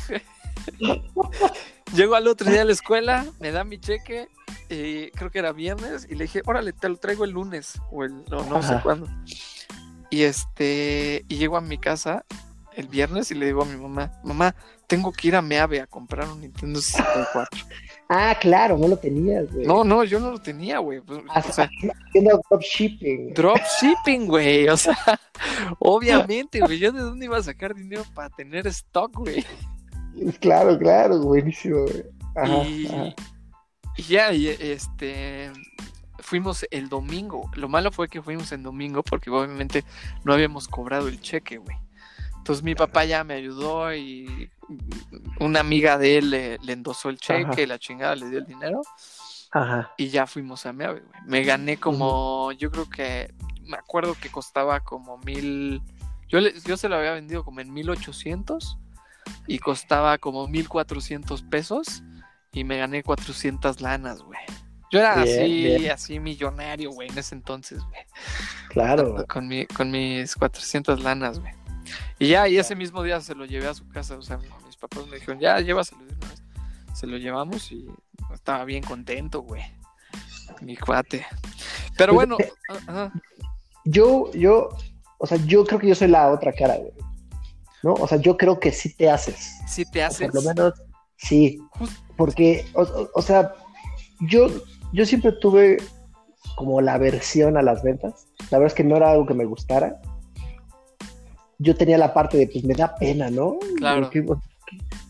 Llego 1.95 2.15
al 2.15 2.27
otro 2.27 2.49
día 2.49 2.63
a 2.63 2.65
la 2.65 2.71
escuela, 2.71 3.25
me 3.39 3.51
da 3.51 3.63
mi 3.63 3.77
cheque, 3.77 4.27
y 4.69 5.11
creo 5.11 5.29
que 5.29 5.39
era 5.39 5.51
viernes, 5.51 6.07
y 6.09 6.15
le 6.15 6.23
dije, 6.25 6.41
órale, 6.45 6.73
te 6.73 6.89
lo 6.89 6.97
traigo 6.97 7.25
el 7.25 7.31
lunes, 7.31 7.79
o 7.91 8.03
el, 8.03 8.25
no, 8.25 8.43
no 8.45 8.61
sé 8.63 8.79
cuándo. 8.81 9.07
Y 10.09 10.23
este, 10.23 11.25
y 11.27 11.37
llego 11.37 11.57
a 11.57 11.61
mi 11.61 11.77
casa 11.77 12.25
el 12.75 12.87
viernes 12.87 13.31
y 13.31 13.35
le 13.35 13.47
digo 13.47 13.63
a 13.63 13.65
mi 13.65 13.77
mamá, 13.77 14.11
mamá, 14.23 14.55
tengo 14.87 15.11
que 15.11 15.29
ir 15.29 15.35
a 15.35 15.41
Meave 15.41 15.81
a 15.81 15.87
comprar 15.87 16.27
un 16.29 16.41
Nintendo 16.41 16.79
64. 16.79 17.65
Ah, 18.07 18.37
claro, 18.39 18.77
no 18.77 18.87
lo 18.87 18.97
tenías, 18.97 19.51
güey. 19.51 19.65
No, 19.65 19.83
no, 19.83 20.03
yo 20.03 20.19
no 20.19 20.29
lo 20.29 20.39
tenía, 20.39 20.77
güey. 20.77 21.01
Pues, 21.01 21.21
o 21.21 21.51
sea, 21.51 21.67
haciendo 22.07 22.39
dropshipping. 22.51 23.33
Dropshipping, 23.33 24.27
güey. 24.27 24.69
O 24.69 24.77
sea, 24.77 24.95
obviamente, 25.79 26.59
güey. 26.59 26.77
Yo 26.77 26.91
de 26.91 26.99
dónde 26.99 27.25
iba 27.25 27.39
a 27.39 27.41
sacar 27.41 27.73
dinero 27.73 28.03
para 28.13 28.29
tener 28.29 28.67
stock, 28.67 29.11
güey. 29.11 29.43
Claro, 30.39 30.77
claro, 30.77 31.19
buenísimo, 31.19 31.81
güey. 31.81 32.03
Ajá, 32.35 32.63
y, 32.67 33.15
y 33.97 34.03
ya, 34.03 34.31
y, 34.31 34.49
este 34.49 35.51
fuimos 36.19 36.65
el 36.71 36.89
domingo. 36.89 37.49
Lo 37.55 37.69
malo 37.69 37.91
fue 37.91 38.07
que 38.07 38.21
fuimos 38.21 38.51
el 38.51 38.63
domingo 38.63 39.03
porque 39.03 39.29
obviamente 39.29 39.83
no 40.23 40.33
habíamos 40.33 40.67
cobrado 40.67 41.07
el 41.07 41.21
cheque, 41.21 41.57
güey. 41.57 41.77
Entonces 42.45 42.63
mi 42.63 42.75
papá 42.75 43.05
ya 43.05 43.23
me 43.23 43.33
ayudó 43.33 43.91
y 43.91 44.51
una 45.39 45.61
amiga 45.61 45.97
de 45.97 46.19
él 46.19 46.29
le, 46.29 46.59
endosó 46.67 47.09
el 47.09 47.17
cheque, 47.17 47.65
la 47.65 47.79
chingada 47.79 48.15
le 48.15 48.29
dio 48.29 48.37
el 48.37 48.45
dinero. 48.45 48.83
Ajá. 49.49 49.91
Y 49.97 50.09
ya 50.09 50.27
fuimos 50.27 50.63
a 50.67 50.71
Meave, 50.71 50.99
güey. 50.99 51.21
Me 51.25 51.43
gané 51.43 51.77
como, 51.77 52.51
yo 52.51 52.69
creo 52.69 52.87
que, 52.87 53.33
me 53.63 53.77
acuerdo 53.77 54.13
que 54.13 54.29
costaba 54.29 54.81
como 54.81 55.17
mil, 55.17 55.81
yo, 56.27 56.37
yo 56.39 56.77
se 56.77 56.87
lo 56.87 56.97
había 56.97 57.13
vendido 57.13 57.43
como 57.43 57.61
en 57.61 57.73
mil 57.73 57.89
ochocientos 57.89 58.77
y 59.47 59.57
costaba 59.57 60.19
como 60.19 60.47
mil 60.47 60.69
cuatrocientos 60.69 61.41
pesos 61.41 62.03
y 62.51 62.63
me 62.63 62.77
gané 62.77 63.01
cuatrocientas 63.01 63.81
lanas, 63.81 64.21
güey. 64.21 64.39
Yo 64.91 64.99
era 64.99 65.19
así, 65.19 65.87
así 65.87 66.19
millonario, 66.19 66.91
güey, 66.91 67.09
en 67.09 67.17
ese 67.17 67.33
entonces, 67.33 67.79
güey. 67.79 68.05
Claro. 68.69 69.25
Con, 69.27 69.47
mi, 69.47 69.65
con 69.65 69.89
mis 69.89 70.35
cuatrocientas 70.35 71.01
lanas, 71.01 71.39
güey. 71.39 71.64
Y 72.19 72.29
ya, 72.29 72.47
y 72.47 72.57
ese 72.57 72.75
mismo 72.75 73.03
día 73.03 73.19
se 73.21 73.35
lo 73.35 73.45
llevé 73.45 73.67
a 73.67 73.73
su 73.73 73.87
casa, 73.89 74.17
o 74.17 74.21
sea, 74.21 74.37
mis 74.65 74.75
papás 74.77 75.05
me 75.07 75.15
dijeron, 75.17 75.39
ya, 75.39 75.59
llévaselo 75.59 76.03
de 76.05 76.13
una 76.13 76.27
vez. 76.29 76.43
Se 76.93 77.07
lo 77.07 77.17
llevamos 77.17 77.71
y 77.71 77.87
estaba 78.33 78.63
bien 78.65 78.83
contento, 78.83 79.41
güey. 79.41 79.63
Mi 80.61 80.77
cuate. 80.77 81.25
Pero 81.97 82.13
Pues, 82.13 82.27
bueno, 82.27 82.37
ajá, 82.87 83.11
Yo, 83.83 84.31
yo, 84.33 84.69
o 85.17 85.27
sea, 85.27 85.37
yo 85.45 85.65
creo 85.65 85.79
que 85.79 85.87
yo 85.87 85.95
soy 85.95 86.07
la 86.07 86.29
otra 86.31 86.53
cara, 86.53 86.77
güey. 86.77 86.91
¿No? 87.83 87.93
O 87.93 88.07
sea, 88.07 88.17
yo 88.19 88.35
creo 88.37 88.59
que 88.59 88.71
sí 88.71 88.95
te 88.95 89.09
haces. 89.09 89.57
si 89.67 89.85
te 89.85 90.01
O 90.03 90.07
haces. 90.07 90.31
por 90.31 90.35
lo 90.35 90.41
menos, 90.49 90.73
sí. 91.17 91.59
Just- 91.77 91.97
Porque, 92.17 92.65
o, 92.73 92.81
o- 92.81 93.09
o 93.13 93.21
sea, 93.21 93.53
yo, 94.21 94.47
yo 94.93 95.05
siempre 95.05 95.33
tuve 95.33 95.77
como 96.55 96.79
la 96.81 96.93
aversión 96.93 97.57
a 97.57 97.61
las 97.61 97.83
ventas. 97.83 98.27
La 98.49 98.57
verdad 98.57 98.67
es 98.71 98.73
que 98.73 98.83
no 98.85 98.95
era 98.95 99.11
algo 99.11 99.25
que 99.27 99.33
me 99.33 99.45
gustara. 99.45 99.99
Yo 101.59 101.75
tenía 101.75 101.97
la 101.97 102.13
parte 102.13 102.37
de, 102.37 102.47
pues 102.47 102.63
me 102.63 102.73
da 102.73 102.95
pena, 102.95 103.29
¿no? 103.29 103.57
Claro. 103.77 104.09
Que 104.09 104.21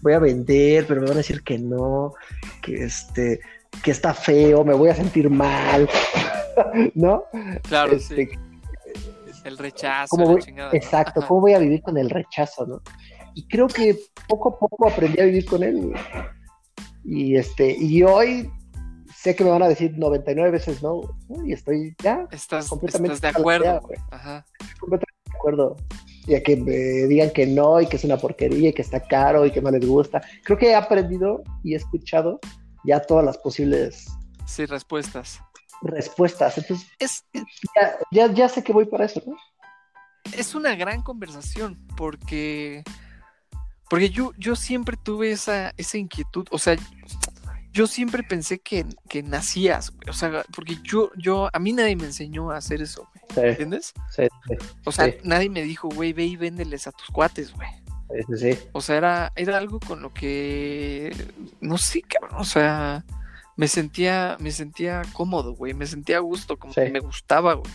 voy 0.01 0.13
a 0.13 0.19
vender, 0.19 0.85
pero 0.87 1.01
me 1.01 1.07
van 1.07 1.15
a 1.15 1.19
decir 1.19 1.41
que 1.43 1.57
no, 1.57 2.13
que 2.61 2.83
este, 2.83 3.39
que 3.83 3.91
está 3.91 4.13
feo, 4.13 4.63
me 4.63 4.73
voy 4.73 4.89
a 4.89 4.95
sentir 4.95 5.29
mal, 5.29 5.89
¿no? 6.95 7.23
Claro, 7.63 7.93
Este, 7.93 8.27
sí. 8.27 8.31
El 9.43 9.57
rechazo, 9.59 10.09
¿Cómo 10.09 10.25
la 10.25 10.31
voy- 10.31 10.41
chingada. 10.41 10.71
¿no? 10.71 10.75
Exacto, 10.77 11.19
Ajá. 11.19 11.27
¿cómo 11.27 11.41
voy 11.41 11.53
a 11.53 11.59
vivir 11.59 11.81
con 11.81 11.97
el 11.97 12.09
rechazo, 12.09 12.65
no? 12.65 12.81
Y 13.35 13.47
creo 13.47 13.67
que 13.67 13.97
poco 14.27 14.49
a 14.49 14.59
poco 14.59 14.87
aprendí 14.89 15.19
a 15.21 15.25
vivir 15.25 15.45
con 15.45 15.61
él. 15.61 15.93
Y 17.03 17.35
este, 17.35 17.75
y 17.79 18.01
hoy 18.01 18.49
sé 19.15 19.35
que 19.35 19.43
me 19.43 19.51
van 19.51 19.61
a 19.61 19.67
decir 19.67 19.93
99 19.97 20.49
veces 20.51 20.81
no, 20.81 21.01
y 21.45 21.53
estoy 21.53 21.95
ya 22.01 22.27
Estás, 22.31 22.67
completamente 22.67 23.15
estás 23.15 23.33
de 23.33 23.39
acuerdo. 23.39 23.81
Ajá. 24.09 24.45
completamente 24.79 25.21
de 25.31 25.35
acuerdo. 25.37 25.75
Y 26.27 26.35
a 26.35 26.41
que 26.43 26.55
me 26.57 26.73
digan 27.07 27.29
que 27.31 27.45
no, 27.45 27.79
y 27.81 27.87
que 27.87 27.97
es 27.97 28.03
una 28.03 28.17
porquería, 28.17 28.69
y 28.69 28.73
que 28.73 28.81
está 28.81 28.99
caro, 28.99 29.45
y 29.45 29.51
que 29.51 29.61
no 29.61 29.69
les 29.71 29.85
gusta. 29.85 30.21
Creo 30.43 30.57
que 30.57 30.69
he 30.71 30.75
aprendido 30.75 31.43
y 31.63 31.73
he 31.73 31.77
escuchado 31.77 32.39
ya 32.83 32.99
todas 32.99 33.23
las 33.25 33.37
posibles 33.37 34.07
Sí, 34.47 34.65
respuestas. 34.65 35.39
respuestas. 35.81 36.57
Entonces, 36.57 36.87
Es, 36.99 37.25
ya, 37.33 37.97
ya, 38.11 38.33
ya 38.33 38.49
sé 38.49 38.63
que 38.63 38.73
voy 38.73 38.85
para 38.85 39.05
eso, 39.05 39.21
¿no? 39.25 39.35
es 40.35 40.55
una 40.55 40.75
gran 40.75 41.03
conversación 41.03 41.77
porque 41.95 42.83
porque 43.91 44.09
yo, 44.09 44.31
yo 44.39 44.55
siempre 44.55 44.97
tuve 44.97 45.31
esa, 45.31 45.71
esa 45.77 45.99
inquietud, 45.99 46.47
o 46.49 46.57
sea, 46.57 46.75
yo 47.71 47.85
siempre 47.85 48.23
pensé 48.23 48.57
que, 48.59 48.85
que 49.07 49.21
nacías, 49.21 49.93
o 50.09 50.13
sea, 50.13 50.43
porque 50.55 50.77
yo, 50.83 51.11
yo, 51.15 51.49
a 51.53 51.59
mí 51.59 51.71
nadie 51.73 51.95
me 51.95 52.05
enseñó 52.05 52.49
a 52.49 52.57
hacer 52.57 52.81
eso, 52.81 53.07
Sí, 53.33 53.41
¿entiendes? 53.41 53.93
sí, 54.11 54.23
sí, 54.47 54.55
O 54.85 54.91
sea, 54.91 55.13
nadie 55.23 55.49
me 55.49 55.63
dijo, 55.63 55.89
güey, 55.89 56.13
ve 56.13 56.25
y 56.25 56.35
véndeles 56.35 56.87
a 56.87 56.91
tus 56.91 57.07
cuates, 57.07 57.53
güey. 57.53 57.69
sí. 58.37 58.57
O 58.71 58.81
sea, 58.81 58.97
era, 58.97 59.33
era 59.35 59.57
algo 59.57 59.79
con 59.79 60.01
lo 60.01 60.13
que, 60.13 61.15
no 61.61 61.77
sé, 61.77 62.01
cabrón, 62.01 62.39
o 62.39 62.45
sea, 62.45 63.03
me 63.55 63.67
sentía, 63.67 64.37
me 64.39 64.51
sentía 64.51 65.01
cómodo, 65.13 65.53
güey, 65.53 65.73
me 65.73 65.85
sentía 65.85 66.17
a 66.17 66.21
gusto, 66.21 66.57
como 66.57 66.73
que 66.73 66.89
me 66.89 66.99
gustaba, 66.99 67.53
güey. 67.55 67.71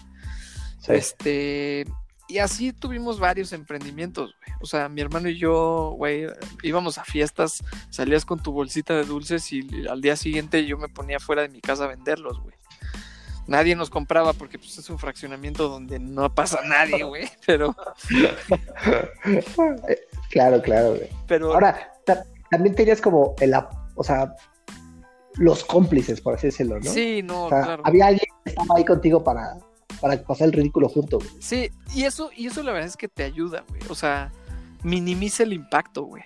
sí. 0.81 0.93
Este, 0.93 1.87
y 2.31 2.39
así 2.39 2.73
tuvimos 2.73 3.19
varios 3.19 3.53
emprendimientos, 3.53 4.37
güey. 4.39 4.57
O 4.61 4.67
sea, 4.67 4.89
mi 4.89 5.01
hermano 5.01 5.29
y 5.29 5.37
yo, 5.37 5.95
güey, 5.97 6.27
íbamos 6.63 6.97
a 6.97 7.05
fiestas, 7.05 7.65
salías 7.91 8.25
con 8.25 8.41
tu 8.41 8.53
bolsita 8.53 8.95
de 8.95 9.05
dulces 9.05 9.53
y 9.53 9.67
al 9.89 10.01
día 10.01 10.15
siguiente 10.15 10.65
yo 10.65 10.79
me 10.79 10.89
ponía 10.89 11.19
fuera 11.19 11.43
de 11.43 11.49
mi 11.49 11.61
casa 11.61 11.85
a 11.85 11.89
venderlos, 11.89 12.39
güey. 12.41 12.55
Nadie 13.51 13.75
nos 13.75 13.91
compraba 13.91 14.33
porque 14.33 14.61
pues, 14.61 14.79
es 14.79 14.89
un 14.91 14.99
fraccionamiento 14.99 15.69
donde 15.69 15.99
no 15.99 16.33
pasa 16.33 16.61
nadie, 16.65 17.03
güey. 17.05 17.29
Pero, 17.45 17.75
Claro, 20.31 20.63
claro, 20.63 20.91
güey. 20.91 21.09
pero 21.27 21.53
Ahora, 21.53 21.93
ta- 22.07 22.25
también 22.51 22.75
tenías 22.75 23.01
como 23.01 23.35
el, 23.41 23.53
o 23.97 24.05
sea, 24.05 24.35
los 25.35 25.65
cómplices, 25.65 26.21
por 26.21 26.35
así 26.35 26.47
decirlo, 26.49 26.79
¿no? 26.79 26.91
sí, 26.91 27.23
no, 27.23 27.47
O 27.47 27.49
sea, 27.49 27.63
claro. 27.63 27.83
había 27.85 28.07
alguien 28.07 28.27
que 28.45 28.51
estaba 28.51 28.77
ahí 28.77 28.85
contigo 28.85 29.23
para, 29.25 29.57
para 30.01 30.23
pasar 30.23 30.47
el 30.47 30.53
ridículo 30.53 30.89
junto, 30.89 31.19
güey. 31.19 31.31
Sí, 31.41 31.71
y 31.95 32.05
eso, 32.05 32.31
y 32.37 32.47
eso 32.47 32.63
la 32.63 32.73
verdad 32.73 32.89
es 32.89 32.97
que 32.97 33.09
te 33.09 33.25
ayuda, 33.25 33.65
güey. 33.69 33.81
O 33.89 33.95
sea, 33.97 34.31
minimiza 34.85 35.43
el 35.43 35.53
impacto, 35.53 36.05
güey. 36.05 36.23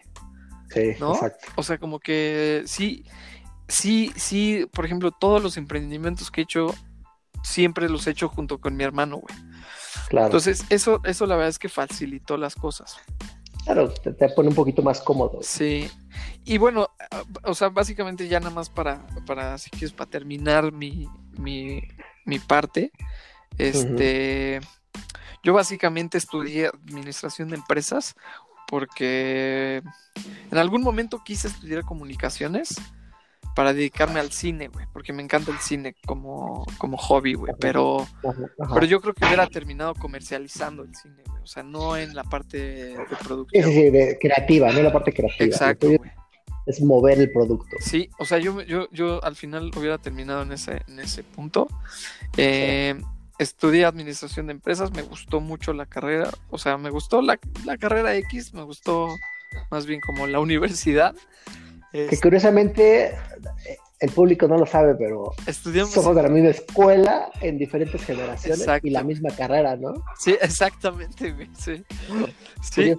Sí, 0.70 0.92
¿No? 1.00 1.14
exacto. 1.14 1.46
O 1.56 1.62
sea, 1.62 1.78
como 1.78 1.98
que 2.00 2.62
sí, 2.66 3.04
sí, 3.68 4.12
sí, 4.16 4.66
por 4.72 4.84
ejemplo, 4.84 5.12
todos 5.12 5.42
los 5.42 5.56
emprendimientos 5.56 6.30
que 6.30 6.42
he 6.42 6.44
hecho, 6.44 6.74
siempre 7.44 7.88
los 7.88 8.06
he 8.06 8.10
hecho 8.10 8.28
junto 8.28 8.58
con 8.58 8.76
mi 8.76 8.82
hermano, 8.82 9.18
güey. 9.18 9.34
Claro, 10.08 10.26
Entonces, 10.26 10.64
eso, 10.70 11.00
eso 11.04 11.26
la 11.26 11.36
verdad 11.36 11.50
es 11.50 11.58
que 11.58 11.68
facilitó 11.68 12.36
las 12.36 12.54
cosas. 12.56 12.96
claro, 13.64 13.90
te, 13.90 14.12
te 14.12 14.28
pone 14.30 14.48
un 14.48 14.54
poquito 14.54 14.82
más 14.82 15.00
cómodo. 15.00 15.38
Sí. 15.42 15.88
Y 16.44 16.58
bueno, 16.58 16.88
o 17.44 17.54
sea, 17.54 17.68
básicamente 17.68 18.28
ya 18.28 18.40
nada 18.40 18.54
más 18.54 18.68
para, 18.68 19.06
para 19.26 19.56
si 19.58 19.70
quieres, 19.70 19.92
para 19.92 20.10
terminar 20.10 20.72
mi, 20.72 21.08
mi, 21.38 21.82
mi 22.24 22.38
parte, 22.38 22.92
este, 23.58 24.60
yo 25.42 25.52
básicamente 25.52 26.18
estudié 26.18 26.66
administración 26.66 27.50
de 27.50 27.56
empresas 27.56 28.14
porque 28.66 29.82
en 30.50 30.58
algún 30.58 30.82
momento 30.82 31.22
quise 31.24 31.48
estudiar 31.48 31.84
comunicaciones 31.84 32.76
para 33.54 33.72
dedicarme 33.72 34.20
al 34.20 34.32
cine, 34.32 34.68
güey, 34.68 34.86
porque 34.92 35.12
me 35.12 35.22
encanta 35.22 35.50
el 35.52 35.58
cine 35.58 35.94
como, 36.06 36.66
como 36.78 36.96
hobby, 36.96 37.34
güey, 37.34 37.54
pero, 37.60 38.02
Ajá, 38.22 38.74
pero 38.74 38.86
yo 38.86 39.00
creo 39.00 39.14
que 39.14 39.24
hubiera 39.24 39.46
terminado 39.46 39.94
comercializando 39.94 40.82
el 40.82 40.94
cine, 40.94 41.22
güey, 41.26 41.42
o 41.42 41.46
sea, 41.46 41.62
no 41.62 41.96
en 41.96 42.14
la 42.14 42.24
parte 42.24 42.58
de 42.58 42.96
Sí, 42.96 43.16
producción. 43.24 43.64
sí, 43.64 43.72
sí, 43.72 43.90
de 43.90 44.18
creativa, 44.20 44.72
no 44.72 44.82
la 44.82 44.92
parte 44.92 45.12
creativa. 45.12 45.44
Exacto, 45.44 45.86
güey. 45.86 46.00
Es 46.66 46.80
mover 46.80 47.18
el 47.20 47.30
producto. 47.30 47.76
Sí, 47.78 48.08
o 48.18 48.24
sea, 48.24 48.38
yo, 48.38 48.62
yo, 48.62 48.88
yo 48.90 49.22
al 49.22 49.36
final 49.36 49.70
hubiera 49.76 49.98
terminado 49.98 50.42
en 50.42 50.52
ese, 50.52 50.80
en 50.88 50.98
ese 50.98 51.22
punto. 51.22 51.68
Eh, 52.36 53.00
Estudié 53.36 53.84
administración 53.84 54.46
de 54.46 54.52
empresas, 54.52 54.92
me 54.92 55.02
gustó 55.02 55.40
mucho 55.40 55.72
la 55.72 55.86
carrera, 55.86 56.30
o 56.50 56.56
sea, 56.58 56.78
me 56.78 56.90
gustó 56.90 57.20
la, 57.20 57.38
la 57.64 57.76
carrera 57.76 58.14
X, 58.16 58.54
me 58.54 58.62
gustó 58.62 59.08
más 59.72 59.86
bien 59.86 60.00
como 60.00 60.28
la 60.28 60.38
universidad. 60.40 61.14
Que 61.94 62.06
Este, 62.06 62.20
curiosamente 62.20 63.14
el 64.00 64.10
público 64.10 64.48
no 64.48 64.58
lo 64.58 64.66
sabe, 64.66 64.96
pero 64.96 65.32
estudiamos, 65.46 65.92
somos 65.92 66.16
de 66.16 66.24
la 66.24 66.28
misma 66.28 66.50
escuela 66.50 67.30
en 67.40 67.56
diferentes 67.56 68.04
generaciones 68.04 68.62
Exacto. 68.62 68.88
y 68.88 68.90
la 68.90 69.04
misma 69.04 69.30
carrera, 69.30 69.76
¿no? 69.76 69.94
sí, 70.18 70.36
exactamente, 70.40 71.30
güey, 71.30 71.48
sí. 71.56 71.84
Sí, 72.62 72.96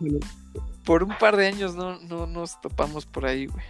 por 0.86 1.04
un 1.04 1.18
par 1.18 1.36
de 1.36 1.48
años 1.48 1.76
no, 1.76 2.00
no 2.00 2.26
nos 2.26 2.62
topamos 2.62 3.06
por 3.06 3.26
ahí, 3.26 3.48
güey. 3.48 3.66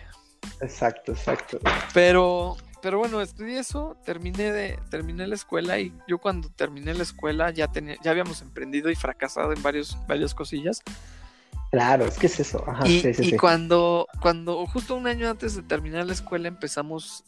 Exacto, 0.62 1.14
exacto. 1.14 1.60
Pero, 1.92 2.56
pero 2.84 3.00
bueno, 3.00 3.20
estudié 3.20 3.58
eso, 3.58 3.98
terminé 4.06 4.52
de, 4.52 4.78
terminé 4.92 5.26
la 5.26 5.34
escuela 5.34 5.80
y 5.80 5.92
yo 6.08 6.20
cuando 6.20 6.50
terminé 6.50 6.94
la 6.94 7.02
escuela 7.02 7.50
ya 7.50 7.68
tenía, 7.68 7.96
ya 8.04 8.12
habíamos 8.12 8.44
emprendido 8.44 8.92
y 8.92 8.96
fracasado 8.96 9.54
en 9.54 9.64
varios, 9.64 9.98
varias 10.08 10.36
cosillas. 10.36 10.84
Claro, 11.76 12.06
es 12.06 12.18
que 12.18 12.28
es 12.28 12.40
eso. 12.40 12.64
Ajá, 12.70 12.88
y 12.88 13.02
sí, 13.02 13.14
sí, 13.14 13.22
y 13.24 13.30
sí. 13.32 13.38
cuando, 13.38 14.08
cuando 14.22 14.66
justo 14.66 14.96
un 14.96 15.08
año 15.08 15.30
antes 15.30 15.56
de 15.56 15.62
terminar 15.64 16.06
la 16.06 16.14
escuela 16.14 16.48
empezamos 16.48 17.26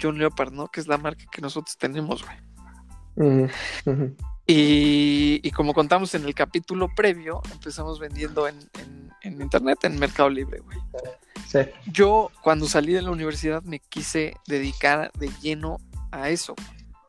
John 0.00 0.18
Leopard, 0.18 0.52
¿no? 0.52 0.68
Que 0.68 0.78
es 0.78 0.86
la 0.86 0.98
marca 0.98 1.24
que 1.32 1.42
nosotros 1.42 1.76
tenemos, 1.76 2.24
güey. 2.24 3.48
Y, 4.46 5.40
y 5.42 5.50
como 5.50 5.74
contamos 5.74 6.14
en 6.14 6.24
el 6.24 6.34
capítulo 6.34 6.88
previo, 6.94 7.42
empezamos 7.52 7.98
vendiendo 7.98 8.46
en, 8.46 8.56
en- 8.78 9.08
en 9.22 9.42
internet, 9.42 9.78
en 9.82 9.98
Mercado 9.98 10.30
Libre, 10.30 10.60
güey. 10.60 10.78
Sí. 11.48 11.58
Yo 11.86 12.30
cuando 12.40 12.66
salí 12.68 12.92
de 12.92 13.02
la 13.02 13.10
universidad 13.10 13.64
me 13.64 13.80
quise 13.80 14.34
dedicar 14.46 15.10
de 15.18 15.28
lleno 15.42 15.78
a 16.12 16.30
eso, 16.30 16.54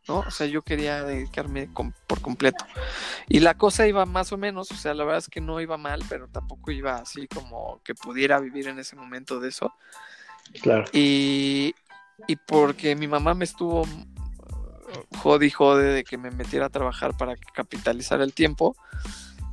¿no? 0.09 0.19
O 0.27 0.31
sea, 0.31 0.47
yo 0.47 0.61
quería 0.63 1.03
dedicarme 1.03 1.71
com- 1.71 1.93
por 2.07 2.19
completo. 2.19 2.65
Y 3.29 3.39
la 3.39 3.53
cosa 3.53 3.87
iba 3.87 4.05
más 4.05 4.31
o 4.33 4.37
menos, 4.37 4.71
o 4.71 4.75
sea, 4.75 4.93
la 4.93 5.03
verdad 5.05 5.19
es 5.19 5.29
que 5.29 5.39
no 5.39 5.61
iba 5.61 5.77
mal, 5.77 6.03
pero 6.09 6.27
tampoco 6.27 6.71
iba 6.71 6.95
así 6.95 7.27
como 7.27 7.79
que 7.83 7.93
pudiera 7.95 8.39
vivir 8.39 8.67
en 8.67 8.79
ese 8.79 8.95
momento 8.95 9.39
de 9.39 9.49
eso. 9.49 9.71
Claro. 10.61 10.85
Y, 10.93 11.75
y 12.27 12.35
porque 12.35 12.95
mi 12.95 13.07
mamá 13.07 13.35
me 13.35 13.45
estuvo 13.45 13.83
uh, 13.83 15.17
jode 15.19 15.45
y 15.45 15.51
jode 15.51 15.93
de 15.93 16.03
que 16.03 16.17
me 16.17 16.31
metiera 16.31 16.65
a 16.65 16.69
trabajar 16.69 17.15
para 17.15 17.35
capitalizar 17.53 18.19
el 18.21 18.33
tiempo, 18.33 18.75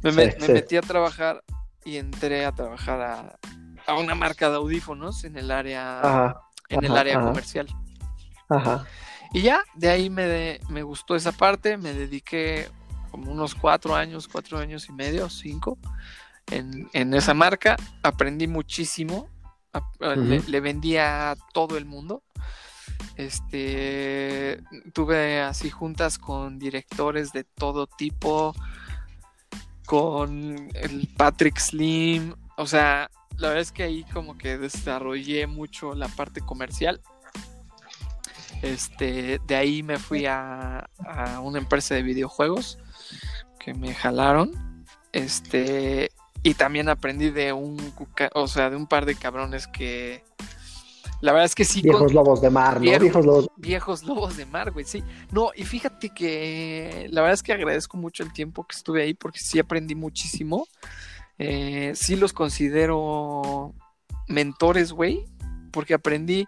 me, 0.03 0.11
me- 0.13 0.31
Sí, 0.33 0.39
me 0.41 0.47
sí. 0.47 0.53
metí 0.53 0.77
a 0.77 0.81
trabajar 0.81 1.45
y 1.85 1.99
entré 1.99 2.47
a 2.47 2.53
trabajar 2.53 3.01
a, 3.03 3.39
a 3.87 3.95
una 3.95 4.15
marca 4.15 4.49
de 4.51 4.57
audífonos 4.57 5.23
en 5.25 5.37
el 5.37 5.51
área, 5.51 6.01
Ajá. 6.01 6.41
en 6.71 6.83
el 6.85 6.97
área 6.97 7.19
ajá. 7.19 7.27
comercial. 7.29 7.69
Ajá. 8.49 8.87
Y 9.33 9.43
ya, 9.43 9.61
de 9.75 9.89
ahí 9.91 10.09
me, 10.11 10.25
de- 10.25 10.61
me 10.69 10.83
gustó 10.83 11.15
esa 11.17 11.33
parte, 11.33 11.77
me 11.77 11.93
dediqué 11.93 12.69
como 13.11 13.31
unos 13.33 13.55
cuatro 13.55 13.95
años, 13.95 14.29
cuatro 14.29 14.59
años 14.59 14.89
y 14.89 14.93
medio, 14.93 15.29
cinco, 15.31 15.79
en, 16.51 16.89
en 16.93 17.15
esa 17.15 17.35
marca. 17.35 17.77
Aprendí 18.03 18.47
muchísimo, 18.47 19.29
ap- 19.73 20.01
le, 20.01 20.41
le 20.41 20.61
vendí 20.61 20.97
a 20.97 21.37
todo 21.53 21.77
el 21.77 21.85
mundo. 21.85 22.23
Este, 23.17 24.63
tuve 24.93 25.41
así 25.41 25.71
juntas 25.71 26.19
con 26.19 26.59
directores 26.59 27.33
de 27.33 27.45
todo 27.45 27.87
tipo, 27.87 28.55
con 29.87 30.69
el 30.75 31.09
Patrick 31.17 31.59
Slim, 31.59 32.35
o 32.57 32.67
sea, 32.67 33.11
la 33.39 33.49
verdad 33.49 33.63
es 33.63 33.73
que 33.73 33.83
ahí 33.85 34.05
como 34.13 34.37
que 34.37 34.59
desarrollé 34.59 35.47
mucho 35.47 35.95
la 35.95 36.09
parte 36.09 36.41
comercial. 36.41 37.01
Este, 38.63 39.41
de 39.47 39.57
ahí 39.57 39.83
me 39.83 39.99
fui 39.99 40.27
a, 40.27 40.89
a 41.07 41.41
una 41.41 41.59
empresa 41.59 41.95
de 41.95 42.03
videojuegos 42.03 42.79
que 43.59 43.75
me 43.75 43.95
jalaron. 43.95 44.85
Este, 45.13 46.11
y 46.43 46.55
también 46.55 46.89
aprendí 46.89 47.31
de 47.31 47.53
un, 47.53 47.77
o 48.35 48.49
sea, 48.49 48.71
de 48.71 48.77
un 48.77 48.87
par 48.87 49.07
de 49.07 49.15
cabrones 49.15 49.67
que 49.67 50.25
la 51.23 51.33
verdad 51.33 51.47
es 51.47 51.55
que 51.55 51.65
sí, 51.65 51.81
con- 51.81 51.93
Viejos 51.93 52.13
lobos 52.13 52.41
de 52.43 52.51
mar, 52.51 52.75
¿no? 52.75 52.81
Viejo- 52.83 53.01
Viejos 53.01 53.25
lobos. 53.27 53.49
viejos 53.57 54.03
lobos 54.05 54.37
de 54.37 54.45
mar, 54.47 54.71
güey, 54.71 54.85
sí. 54.85 55.03
No, 55.33 55.51
y 55.57 55.65
fíjate 55.65 56.11
que 56.11 57.09
la 57.11 57.23
verdad 57.23 57.35
es 57.35 57.43
que 57.43 57.53
agradezco 57.55 57.97
mucho 57.97 58.23
el 58.23 58.33
tiempo 58.35 58.65
que 58.67 58.77
estuve 58.77 59.03
ahí 59.03 59.15
porque 59.15 59.39
sí 59.39 59.59
aprendí 59.59 59.95
muchísimo. 59.95 60.67
Eh, 61.39 61.93
sí 61.95 62.17
los 62.17 62.33
considero 62.35 63.75
mentores, 64.29 64.93
güey, 64.93 65.25
porque 65.73 65.95
aprendí 65.95 66.47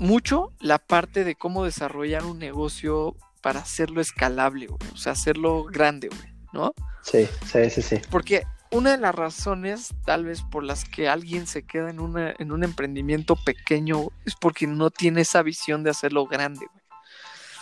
mucho 0.00 0.52
la 0.60 0.78
parte 0.78 1.24
de 1.24 1.34
cómo 1.34 1.64
desarrollar 1.64 2.24
un 2.24 2.38
negocio 2.38 3.14
para 3.42 3.60
hacerlo 3.60 4.00
escalable, 4.00 4.66
güey, 4.66 4.90
o 4.92 4.96
sea, 4.96 5.12
hacerlo 5.12 5.64
grande, 5.64 6.08
güey, 6.08 6.34
¿no? 6.52 6.74
Sí, 7.02 7.28
sí, 7.44 7.70
sí, 7.70 7.82
sí. 7.82 8.00
Porque 8.10 8.44
una 8.70 8.92
de 8.92 8.98
las 8.98 9.14
razones, 9.14 9.94
tal 10.06 10.24
vez, 10.24 10.42
por 10.42 10.64
las 10.64 10.84
que 10.84 11.08
alguien 11.08 11.46
se 11.46 11.64
queda 11.64 11.90
en, 11.90 12.00
una, 12.00 12.34
en 12.38 12.50
un 12.50 12.64
emprendimiento 12.64 13.36
pequeño 13.36 14.08
es 14.24 14.34
porque 14.40 14.66
no 14.66 14.90
tiene 14.90 15.20
esa 15.20 15.42
visión 15.42 15.82
de 15.82 15.90
hacerlo 15.90 16.26
grande, 16.26 16.66
güey. 16.66 16.80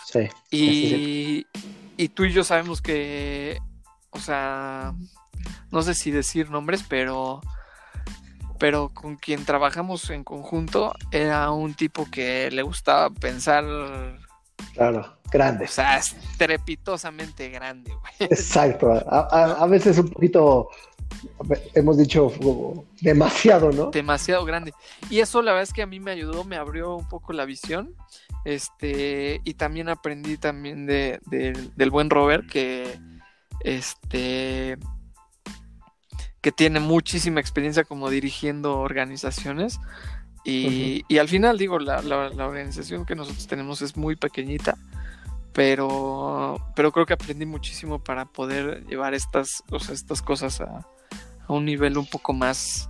Sí. 0.05 0.35
Y, 0.49 1.47
y 1.97 2.09
tú 2.09 2.23
y 2.23 2.31
yo 2.31 2.43
sabemos 2.45 2.81
que, 2.81 3.59
o 4.11 4.19
sea, 4.19 4.93
no 5.71 5.81
sé 5.81 5.93
si 5.93 6.11
decir 6.11 6.49
nombres, 6.49 6.83
pero, 6.87 7.41
pero 8.59 8.89
con 8.89 9.15
quien 9.15 9.45
trabajamos 9.45 10.09
en 10.09 10.23
conjunto 10.23 10.93
era 11.11 11.49
un 11.51 11.73
tipo 11.73 12.05
que 12.11 12.51
le 12.51 12.61
gustaba 12.61 13.09
pensar, 13.09 13.63
Claro. 14.73 14.99
o 15.25 15.29
Grande. 15.31 15.67
sea, 15.67 15.97
estrepitosamente 15.97 17.49
grande, 17.49 17.93
güey. 17.93 18.13
Exacto. 18.31 18.91
A, 18.91 19.27
a- 19.31 19.63
a 19.63 19.67
veces 19.67 19.97
un 19.97 20.09
poquito, 20.09 20.69
hemos 21.73 21.97
dicho 21.97 22.31
demasiado, 23.01 23.71
¿no? 23.71 23.89
demasiado 23.91 24.43
grande. 24.45 24.73
Y 25.09 25.19
eso 25.19 25.41
la 25.41 25.51
verdad 25.53 25.63
es 25.63 25.73
que 25.73 25.81
a 25.81 25.87
mí 25.87 25.99
me 25.99 26.11
ayudó, 26.11 26.43
me 26.43 26.57
abrió 26.57 26.95
un 26.95 27.07
poco 27.07 27.31
la 27.33 27.45
visión. 27.45 27.95
Este, 28.45 29.41
y 29.43 29.53
también 29.55 29.89
aprendí 29.89 30.37
también 30.37 30.85
de, 30.85 31.19
de- 31.25 31.53
del 31.75 31.89
buen 31.91 32.09
Robert 32.09 32.47
que 32.49 32.97
este 33.61 34.77
que 36.41 36.51
tiene 36.51 36.79
muchísima 36.79 37.39
experiencia 37.39 37.83
como 37.83 38.09
dirigiendo 38.09 38.77
organizaciones. 38.79 39.79
Y, 40.45 41.03
y 41.07 41.17
al 41.17 41.27
final, 41.27 41.57
digo, 41.57 41.79
la, 41.79 42.01
la- 42.01 42.29
la 42.29 42.47
organización 42.47 43.05
que 43.05 43.13
nosotros 43.15 43.45
tenemos 43.47 43.81
es 43.81 43.97
muy 43.97 44.15
pequeñita, 44.15 44.77
pero, 45.53 46.57
pero 46.75 46.91
creo 46.91 47.05
que 47.05 47.13
aprendí 47.13 47.45
muchísimo 47.45 47.99
para 48.03 48.25
poder 48.25 48.85
llevar 48.87 49.13
estas, 49.13 49.63
o 49.69 49.79
sea, 49.79 49.93
estas 49.93 50.21
cosas 50.21 50.61
a, 50.61 50.87
a 51.47 51.53
un 51.53 51.65
nivel 51.65 51.97
un 51.97 52.05
poco 52.05 52.33
más, 52.33 52.89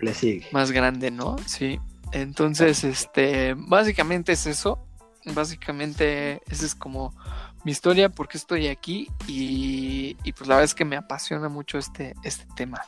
le 0.00 0.14
sigue. 0.14 0.48
más 0.52 0.72
grande, 0.72 1.10
¿no? 1.10 1.36
Sí. 1.46 1.78
Entonces, 2.12 2.84
este, 2.84 3.54
básicamente 3.56 4.32
es 4.32 4.46
eso. 4.46 4.84
Básicamente, 5.26 6.42
esa 6.50 6.66
es 6.66 6.74
como 6.74 7.14
mi 7.64 7.72
historia, 7.72 8.08
porque 8.08 8.36
estoy 8.38 8.68
aquí 8.68 9.08
y, 9.26 10.16
y 10.22 10.32
pues 10.32 10.48
la 10.48 10.56
verdad 10.56 10.64
es 10.64 10.74
que 10.74 10.84
me 10.84 10.96
apasiona 10.96 11.48
mucho 11.48 11.78
este, 11.78 12.14
este 12.22 12.44
tema. 12.56 12.80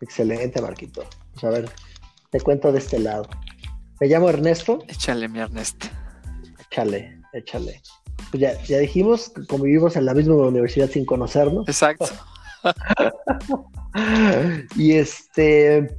Excelente, 0.00 0.60
Marquito. 0.62 1.04
Pues 1.32 1.44
a 1.44 1.50
ver, 1.50 1.70
te 2.30 2.40
cuento 2.40 2.70
de 2.72 2.78
este 2.78 2.98
lado. 2.98 3.28
Me 4.00 4.06
llamo 4.06 4.28
Ernesto. 4.28 4.78
Échale, 4.86 5.28
mi 5.28 5.40
Ernest. 5.40 5.86
Échale, 6.60 7.20
échale. 7.32 7.82
Pues 8.30 8.40
ya, 8.40 8.62
ya 8.62 8.78
dijimos 8.78 9.30
que 9.30 9.44
convivimos 9.46 9.96
en 9.96 10.04
la 10.04 10.14
misma 10.14 10.34
universidad 10.36 10.88
sin 10.88 11.04
conocernos. 11.04 11.66
Exacto. 11.68 12.06
y 14.76 14.92
este, 14.92 15.96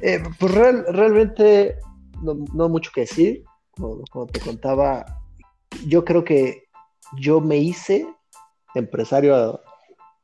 eh, 0.00 0.22
pues 0.38 0.54
real- 0.54 0.84
realmente 0.88 1.76
no, 2.22 2.34
no 2.52 2.68
mucho 2.68 2.90
que 2.94 3.02
decir. 3.02 3.44
Como, 3.70 4.02
como 4.10 4.26
te 4.26 4.40
contaba, 4.40 5.04
yo 5.86 6.04
creo 6.04 6.24
que 6.24 6.65
yo 7.18 7.40
me 7.40 7.56
hice 7.58 8.06
empresario 8.74 9.34
a, 9.36 9.60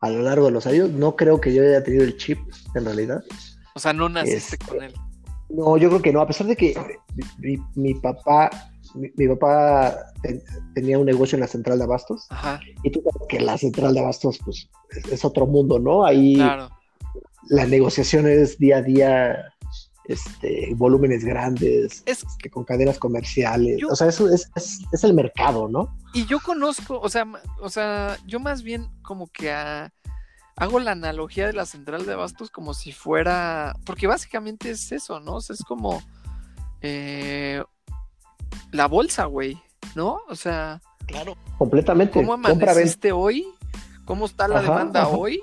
a 0.00 0.10
lo 0.10 0.22
largo 0.22 0.46
de 0.46 0.52
los 0.52 0.66
años. 0.66 0.90
No 0.90 1.16
creo 1.16 1.40
que 1.40 1.52
yo 1.54 1.62
haya 1.62 1.82
tenido 1.82 2.04
el 2.04 2.16
chip, 2.16 2.38
en 2.74 2.84
realidad. 2.84 3.22
O 3.74 3.78
sea, 3.80 3.92
no 3.92 4.08
naciste 4.08 4.56
Este, 4.56 4.66
con 4.66 4.82
él. 4.82 4.92
No, 5.48 5.76
yo 5.76 5.88
creo 5.90 6.02
que 6.02 6.12
no, 6.12 6.20
a 6.20 6.26
pesar 6.26 6.46
de 6.46 6.56
que 6.56 6.74
mi, 7.38 7.58
mi 7.74 7.94
papá, 7.94 8.48
mi, 8.94 9.10
mi 9.16 9.28
papá 9.28 9.96
ten- 10.22 10.42
tenía 10.74 10.98
un 10.98 11.04
negocio 11.06 11.36
en 11.36 11.40
la 11.40 11.46
central 11.46 11.76
de 11.78 11.84
abastos, 11.84 12.26
Ajá, 12.30 12.58
y 12.82 12.90
tú 12.90 13.02
sabes 13.02 13.28
que 13.28 13.38
la 13.40 13.58
central 13.58 13.92
de 13.92 14.00
abastos 14.00 14.38
pues, 14.44 14.70
es, 14.90 15.12
es 15.12 15.24
otro 15.26 15.46
mundo, 15.46 15.78
¿no? 15.78 16.06
Ahí 16.06 16.36
claro. 16.36 16.70
la 17.50 17.66
negociación 17.66 18.26
es 18.26 18.58
día 18.58 18.78
a 18.78 18.82
día, 18.82 19.51
este, 20.06 20.72
volúmenes 20.74 21.24
grandes, 21.24 22.02
Es, 22.06 22.24
que 22.38 22.50
con 22.50 22.64
cadenas 22.64 22.98
comerciales, 22.98 23.78
Yo- 23.80 23.88
o 23.88 23.96
sea, 23.96 24.08
eso 24.08 24.28
es, 24.28 24.50
es, 24.56 24.80
es 24.92 25.04
el 25.04 25.14
mercado, 25.14 25.68
¿no? 25.68 25.96
y 26.14 26.26
yo 26.26 26.40
conozco, 26.40 26.98
o 27.00 27.08
sea, 27.08 27.24
o 27.60 27.70
sea, 27.70 28.18
yo 28.26 28.38
más 28.40 28.62
bien 28.62 28.88
como 29.02 29.26
que 29.28 29.50
a- 29.52 29.92
hago 30.56 30.78
la 30.80 30.92
analogía 30.92 31.46
de 31.46 31.54
la 31.54 31.64
central 31.66 32.04
de 32.04 32.12
abastos 32.12 32.50
como 32.50 32.74
si 32.74 32.92
fuera, 32.92 33.74
porque 33.86 34.06
básicamente 34.06 34.70
es 34.70 34.92
eso, 34.92 35.18
¿no? 35.20 35.36
O 35.36 35.40
sea, 35.40 35.54
es 35.54 35.64
como 35.64 36.02
eh, 36.82 37.62
la 38.70 38.86
bolsa, 38.86 39.24
güey, 39.26 39.58
¿no? 39.94 40.20
O 40.28 40.34
sea, 40.36 40.80
Claro. 41.06 41.36
Completamente. 41.58 42.14
¿cómo 42.20 42.34
amaneciste 42.34 43.12
hoy? 43.12 43.46
¿Cómo 44.04 44.26
está 44.26 44.46
la 44.48 44.58
Ajá, 44.58 44.68
demanda 44.68 45.02
ajá. 45.02 45.10
hoy? 45.10 45.42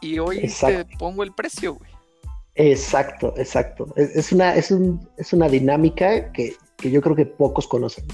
Y 0.00 0.18
hoy 0.18 0.38
Exacto. 0.38 0.86
te 0.86 0.96
pongo 0.98 1.22
el 1.24 1.32
precio, 1.32 1.74
güey. 1.74 1.90
Exacto, 2.56 3.34
exacto. 3.36 3.92
Es, 3.96 4.10
es 4.16 4.32
una, 4.32 4.54
es, 4.54 4.70
un, 4.70 5.08
es 5.16 5.32
una 5.32 5.48
dinámica 5.48 6.30
que, 6.32 6.54
que 6.76 6.90
yo 6.90 7.00
creo 7.02 7.16
que 7.16 7.26
pocos 7.26 7.66
conocen. 7.66 8.04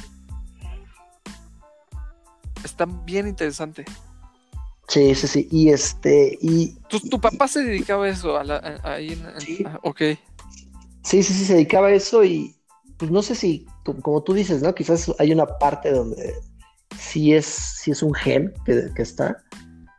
Está 2.65 2.87
bien 2.87 3.29
interesante. 3.29 3.85
Sí, 4.89 5.15
sí, 5.15 5.27
sí. 5.27 5.49
Y 5.51 5.71
este, 5.71 6.39
y 6.41 6.75
¿Tu, 6.89 7.01
tu 7.01 7.21
papá 7.21 7.47
se 7.47 7.63
dedicaba 7.63 8.07
a 8.07 8.09
eso? 8.09 8.37
A 8.37 8.45
la- 8.45 8.57
a- 8.83 8.99
Sí. 9.39 9.63
ah, 9.67 9.79
ok. 9.83 10.01
sí, 11.05 11.23
sí, 11.23 11.33
sí, 11.33 11.45
se 11.45 11.55
dedicaba 11.55 11.89
a 11.89 11.93
eso 11.93 12.25
y 12.25 12.55
pues 12.97 13.11
no 13.11 13.23
sé 13.23 13.35
si 13.35 13.67
como 14.03 14.23
tú 14.23 14.35
dices, 14.35 14.63
¿no? 14.63 14.75
Quizás 14.75 15.11
hay 15.19 15.33
una 15.33 15.47
parte 15.47 15.91
donde 15.91 16.35
sí 16.99 17.33
es, 17.35 17.47
sí 17.47 17.91
es 17.91 18.03
un 18.03 18.15
gen 18.15 18.53
que, 18.65 18.91
está. 19.03 19.43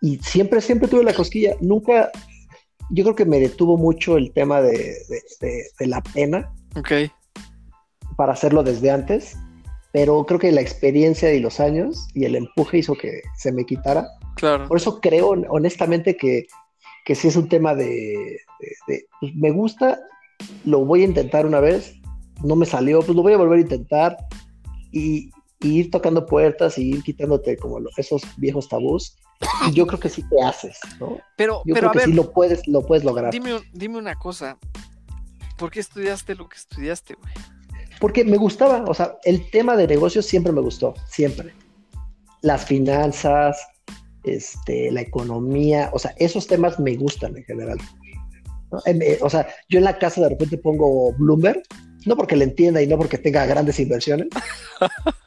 Y 0.02 0.18
siempre, 0.18 0.62
siempre 0.62 0.88
tuve 0.88 1.04
la 1.04 1.14
cosquilla. 1.14 1.56
Nunca, 1.62 2.12
yo 2.92 3.04
creo 3.04 3.16
que 3.16 3.26
me 3.26 3.40
detuvo 3.40 3.78
mucho 3.78 4.18
el 4.18 4.32
tema 4.34 4.62
de, 4.62 4.96
la 5.80 6.02
pena. 6.02 6.54
Ok. 6.76 6.92
Para 8.16 8.34
hacerlo 8.34 8.64
desde 8.64 8.92
antes. 8.92 9.38
Pero 9.94 10.26
creo 10.26 10.40
que 10.40 10.52
la 10.52 10.62
experiencia 10.62 11.34
y 11.34 11.42
los 11.42 11.60
años 11.60 12.08
y 12.14 12.24
el 12.24 12.36
empuje 12.36 12.78
hizo 12.78 12.96
que 12.96 13.22
se 13.38 13.52
me 13.52 13.66
quitara. 13.66 14.08
Claro. 14.36 14.68
Por 14.68 14.78
eso 14.78 15.02
creo 15.02 15.30
honestamente 15.50 16.16
que, 16.16 16.46
que 17.06 17.16
sí 17.16 17.28
es 17.28 17.36
un 17.36 17.50
tema 17.50 17.76
de, 17.76 18.40
pues, 19.20 19.36
me 19.36 19.52
gusta, 19.52 20.00
lo 20.66 20.86
voy 20.86 21.02
a 21.02 21.06
intentar 21.06 21.46
una 21.46 21.60
vez, 21.60 21.96
no 22.44 22.56
me 22.56 22.66
salió, 22.66 23.02
pues 23.02 23.16
lo 23.16 23.22
voy 23.22 23.34
a 23.34 23.38
volver 23.38 23.60
a 23.60 23.62
intentar 23.62 24.18
y, 24.92 25.30
ir 25.64 25.92
tocando 25.92 26.26
puertas 26.26 26.80
y 26.80 26.90
ir 26.90 27.04
quitándote 27.04 27.56
como 27.56 27.78
esos 27.96 28.24
viejos 28.38 28.68
tabús. 28.68 29.16
Y 29.68 29.74
yo 29.74 29.88
creo 29.88 30.00
que 30.00 30.10
sí 30.10 30.24
te 30.30 30.42
haces, 30.44 30.80
¿no? 31.00 31.18
Pero, 31.36 31.62
yo 31.66 31.74
pero 31.74 31.92
creo 31.92 32.04
que 32.04 32.12
sí 32.12 32.14
lo 32.14 32.32
puedes, 32.32 32.68
lo 32.68 32.86
puedes 32.86 33.04
lograr. 33.04 33.32
Dime, 33.32 33.60
dime 33.74 33.98
una 33.98 34.16
cosa, 34.16 34.58
¿por 35.58 35.72
qué 35.72 35.80
estudiaste 35.80 36.36
lo 36.36 36.48
que 36.48 36.58
estudiaste, 36.58 37.16
güey? 37.16 37.34
Porque 38.00 38.24
me 38.24 38.38
gustaba, 38.38 38.84
o 38.88 38.94
sea, 38.94 39.18
el 39.24 39.50
tema 39.52 39.78
de 39.78 39.88
negocios 39.88 40.26
siempre 40.26 40.52
me 40.52 40.62
gustó, 40.62 40.96
siempre. 41.08 41.54
Las 42.42 42.66
finanzas, 42.66 43.60
este, 44.24 44.92
la 44.92 45.02
economía, 45.02 45.92
o 45.94 46.00
sea, 46.00 46.14
esos 46.18 46.48
temas 46.48 46.80
me 46.80 46.96
gustan 46.96 47.38
en 47.38 47.44
general. 47.44 47.78
Eh, 48.86 49.20
o 49.22 49.30
sea, 49.30 49.48
yo 49.70 49.80
en 49.80 49.86
la 49.86 49.98
casa 50.00 50.22
de 50.22 50.30
repente 50.30 50.58
pongo 50.58 51.14
Bloomberg, 51.14 51.62
no 52.06 52.16
porque 52.16 52.36
le 52.36 52.46
entienda 52.46 52.82
y 52.82 52.88
no 52.88 52.98
porque 52.98 53.18
tenga 53.18 53.46
grandes 53.46 53.80
inversiones, 53.80 54.28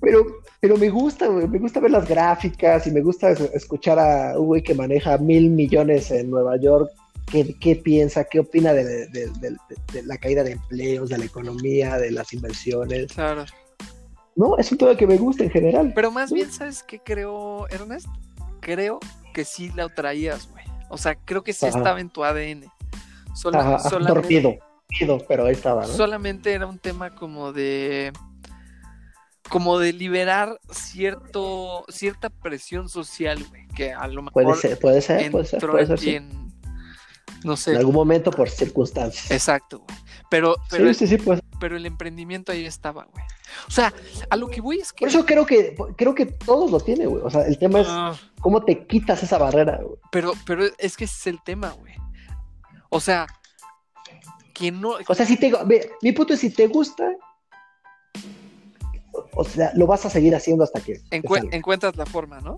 pero, 0.00 0.24
pero 0.60 0.76
me 0.76 0.88
gusta, 0.90 1.30
me 1.30 1.58
gusta 1.58 1.80
ver 1.80 1.90
las 1.90 2.08
gráficas 2.08 2.86
y 2.86 2.90
me 2.90 3.00
gusta 3.00 3.30
escuchar 3.30 3.98
a 3.98 4.38
un 4.38 4.46
güey 4.46 4.62
que 4.62 4.74
maneja 4.74 5.18
mil 5.18 5.50
millones 5.50 6.10
en 6.10 6.30
Nueva 6.30 6.56
York, 6.56 6.90
qué, 7.30 7.54
qué 7.58 7.76
piensa, 7.76 8.24
qué 8.24 8.40
opina 8.40 8.72
de, 8.72 9.08
la 10.04 10.16
caída 10.18 10.42
de 10.44 10.52
empleos, 10.52 11.10
de 11.10 11.18
la 11.18 11.24
economía, 11.24 11.98
de 11.98 12.10
las 12.10 12.32
inversiones. 12.32 13.12
Claro. 13.12 13.44
No, 14.36 14.56
es 14.58 14.70
un 14.72 14.78
tema 14.78 14.96
que 14.96 15.06
me 15.06 15.16
gusta 15.16 15.44
en 15.44 15.50
general. 15.50 15.92
Pero 15.94 16.10
más 16.10 16.32
bien, 16.32 16.50
¿sabes 16.50 16.82
qué 16.82 16.98
creo, 16.98 17.68
Ernest? 17.68 18.08
Creo 18.60 18.98
que 19.32 19.44
sí 19.44 19.70
la 19.76 19.88
traías, 19.88 20.48
güey. 20.50 20.64
O 20.90 20.98
sea, 20.98 21.14
creo 21.14 21.42
que 21.42 21.52
sí 21.52 21.66
estaba 21.66 22.00
en 22.00 22.10
tu 22.10 22.24
ADN. 22.24 22.64
Sola, 23.34 23.78
solamente, 23.80 24.60
pero 25.28 25.46
ahí 25.46 25.52
estaba, 25.52 25.82
¿no? 25.82 25.88
Solamente 25.88 26.52
era 26.52 26.66
un 26.66 26.78
tema 26.78 27.10
como 27.10 27.52
de 27.52 28.12
como 29.48 29.78
de 29.78 29.92
liberar 29.92 30.58
cierto 30.70 31.84
cierta 31.88 32.30
presión 32.30 32.88
social, 32.88 33.44
güey, 33.48 33.66
que 33.68 33.92
a 33.92 34.06
lo 34.08 34.22
mejor 34.22 34.44
puede 34.44 34.56
ser, 34.56 34.78
puede 34.78 35.00
ser, 35.00 35.30
puede 35.30 35.44
ser, 35.44 35.60
puede 35.60 35.86
ser 35.86 35.98
sí. 35.98 36.18
no 37.44 37.56
sé. 37.56 37.72
En 37.72 37.78
algún 37.78 37.94
momento 37.94 38.30
por 38.30 38.48
circunstancias. 38.48 39.30
Exacto, 39.30 39.80
güey. 39.80 40.04
Pero 40.30 40.56
pero, 40.68 40.92
sí, 40.94 41.06
sí, 41.06 41.16
pues. 41.16 41.40
pero 41.60 41.76
el 41.76 41.86
emprendimiento 41.86 42.50
ahí 42.50 42.64
estaba, 42.64 43.04
güey. 43.04 43.24
O 43.68 43.70
sea, 43.70 43.92
a 44.30 44.36
lo 44.36 44.48
que 44.48 44.60
voy 44.60 44.80
es 44.80 44.92
que. 44.92 45.00
Por 45.00 45.08
eso 45.08 45.24
creo 45.24 45.46
que, 45.46 45.76
creo 45.96 46.14
que 46.14 46.26
todos 46.26 46.70
lo 46.70 46.80
tienen, 46.80 47.08
güey. 47.08 47.22
O 47.22 47.30
sea, 47.30 47.42
el 47.42 47.58
tema 47.58 47.80
es 47.80 47.86
ah. 47.88 48.16
cómo 48.40 48.64
te 48.64 48.86
quitas 48.86 49.22
esa 49.22 49.38
barrera, 49.38 49.78
güey. 49.82 49.98
Pero, 50.10 50.32
pero 50.44 50.64
es 50.78 50.96
que 50.96 51.04
ese 51.04 51.14
es 51.14 51.26
el 51.28 51.42
tema, 51.42 51.70
güey. 51.70 51.94
O 52.88 53.00
sea, 53.00 53.26
que 54.52 54.72
no. 54.72 54.94
O 55.06 55.14
sea, 55.14 55.26
si 55.26 55.36
te. 55.36 55.52
Mi 56.02 56.12
punto 56.12 56.34
es 56.34 56.40
si 56.40 56.50
te 56.50 56.66
gusta. 56.66 57.12
O 59.34 59.44
sea, 59.44 59.72
lo 59.74 59.86
vas 59.86 60.04
a 60.06 60.10
seguir 60.10 60.34
haciendo 60.34 60.64
hasta 60.64 60.80
que. 60.80 61.00
encuentras 61.10 61.96
la 61.96 62.06
forma, 62.06 62.40
¿no? 62.40 62.56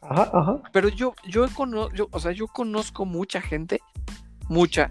Ajá, 0.00 0.30
ajá. 0.32 0.62
Pero 0.72 0.88
yo, 0.88 1.14
yo, 1.26 1.46
yo, 1.94 2.08
o 2.10 2.20
sea, 2.20 2.32
yo 2.32 2.46
conozco 2.46 3.06
mucha 3.06 3.40
gente, 3.40 3.80
mucha, 4.48 4.90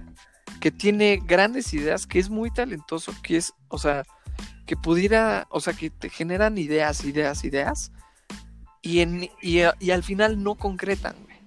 que 0.59 0.71
tiene 0.71 1.21
grandes 1.23 1.73
ideas, 1.73 2.07
que 2.07 2.19
es 2.19 2.29
muy 2.29 2.49
talentoso, 2.49 3.11
que 3.21 3.37
es, 3.37 3.53
o 3.67 3.77
sea, 3.77 4.03
que 4.65 4.75
pudiera, 4.75 5.45
o 5.49 5.59
sea, 5.59 5.73
que 5.73 5.89
te 5.89 6.09
generan 6.09 6.57
ideas, 6.57 7.05
ideas, 7.05 7.43
ideas, 7.43 7.91
y, 8.81 8.99
en, 8.99 9.29
y, 9.41 9.61
al 9.61 10.03
final 10.03 10.43
no 10.43 10.55
concretan, 10.55 11.15
güey. 11.23 11.37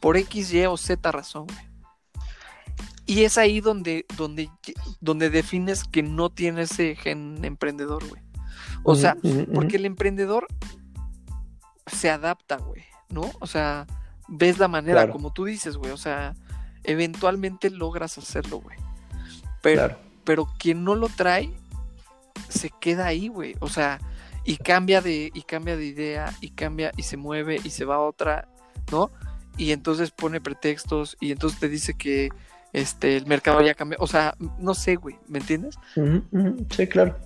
Por 0.00 0.16
X, 0.16 0.54
Y 0.54 0.64
o 0.64 0.76
Z 0.78 1.12
razón, 1.12 1.46
güey. 1.46 1.70
Y 3.04 3.24
es 3.24 3.36
ahí 3.38 3.60
donde, 3.60 4.06
donde, 4.16 4.48
donde 5.00 5.30
defines 5.30 5.84
que 5.84 6.02
no 6.02 6.30
tiene 6.30 6.62
ese 6.62 6.96
gen 6.96 7.44
emprendedor, 7.44 8.06
güey. 8.08 8.22
O 8.82 8.94
sea, 8.94 9.16
porque 9.54 9.76
el 9.76 9.84
emprendedor 9.84 10.46
se 11.86 12.10
adapta, 12.10 12.56
güey, 12.56 12.82
¿no? 13.08 13.30
O 13.40 13.46
sea, 13.46 13.86
ves 14.28 14.58
la 14.58 14.68
manera, 14.68 15.10
como 15.10 15.32
tú 15.32 15.44
dices, 15.44 15.76
güey. 15.76 15.90
O 15.90 15.96
sea, 15.96 16.34
eventualmente 16.84 17.70
logras 17.70 18.16
hacerlo, 18.18 18.60
güey. 18.60 18.76
Pero, 19.62 19.96
pero 20.24 20.48
quien 20.58 20.84
no 20.84 20.94
lo 20.94 21.08
trae, 21.08 21.52
se 22.48 22.70
queda 22.80 23.06
ahí, 23.06 23.28
güey. 23.28 23.56
O 23.60 23.68
sea, 23.68 24.00
y 24.44 24.56
cambia 24.56 25.00
de, 25.00 25.30
y 25.34 25.42
cambia 25.42 25.76
de 25.76 25.84
idea, 25.84 26.34
y 26.40 26.50
cambia, 26.50 26.92
y 26.96 27.02
se 27.02 27.16
mueve, 27.16 27.60
y 27.62 27.70
se 27.70 27.84
va 27.84 27.96
a 27.96 28.00
otra, 28.00 28.48
¿no? 28.90 29.10
Y 29.56 29.72
entonces 29.72 30.10
pone 30.10 30.40
pretextos, 30.40 31.16
y 31.20 31.32
entonces 31.32 31.60
te 31.60 31.68
dice 31.68 31.94
que 31.94 32.30
este 32.72 33.16
el 33.16 33.26
mercado 33.26 33.60
ya 33.60 33.74
cambió. 33.74 33.98
O 34.00 34.06
sea, 34.06 34.34
no 34.58 34.74
sé, 34.74 34.96
güey, 34.96 35.18
¿me 35.28 35.40
entiendes? 35.40 35.76
Sí, 36.70 36.86
claro. 36.86 37.16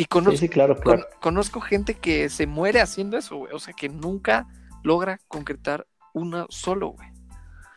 Y 0.00 0.06
conozco, 0.06 0.46
claro, 0.48 0.80
conozco 1.20 1.60
gente 1.60 1.92
que 1.92 2.30
se 2.30 2.46
muere 2.46 2.80
haciendo 2.80 3.18
eso, 3.18 3.36
güey. 3.36 3.52
O 3.52 3.58
sea, 3.58 3.74
que 3.74 3.90
nunca 3.90 4.48
logra 4.82 5.20
concretar 5.28 5.86
una 6.14 6.46
solo, 6.48 6.92
güey. 6.92 7.06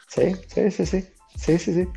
Sí, 0.08 0.34
sí, 0.48 0.72
sí, 0.72 0.86
sí. 0.86 1.04
Sí, 1.36 1.60
sí, 1.60 1.74
sí. 1.74 1.88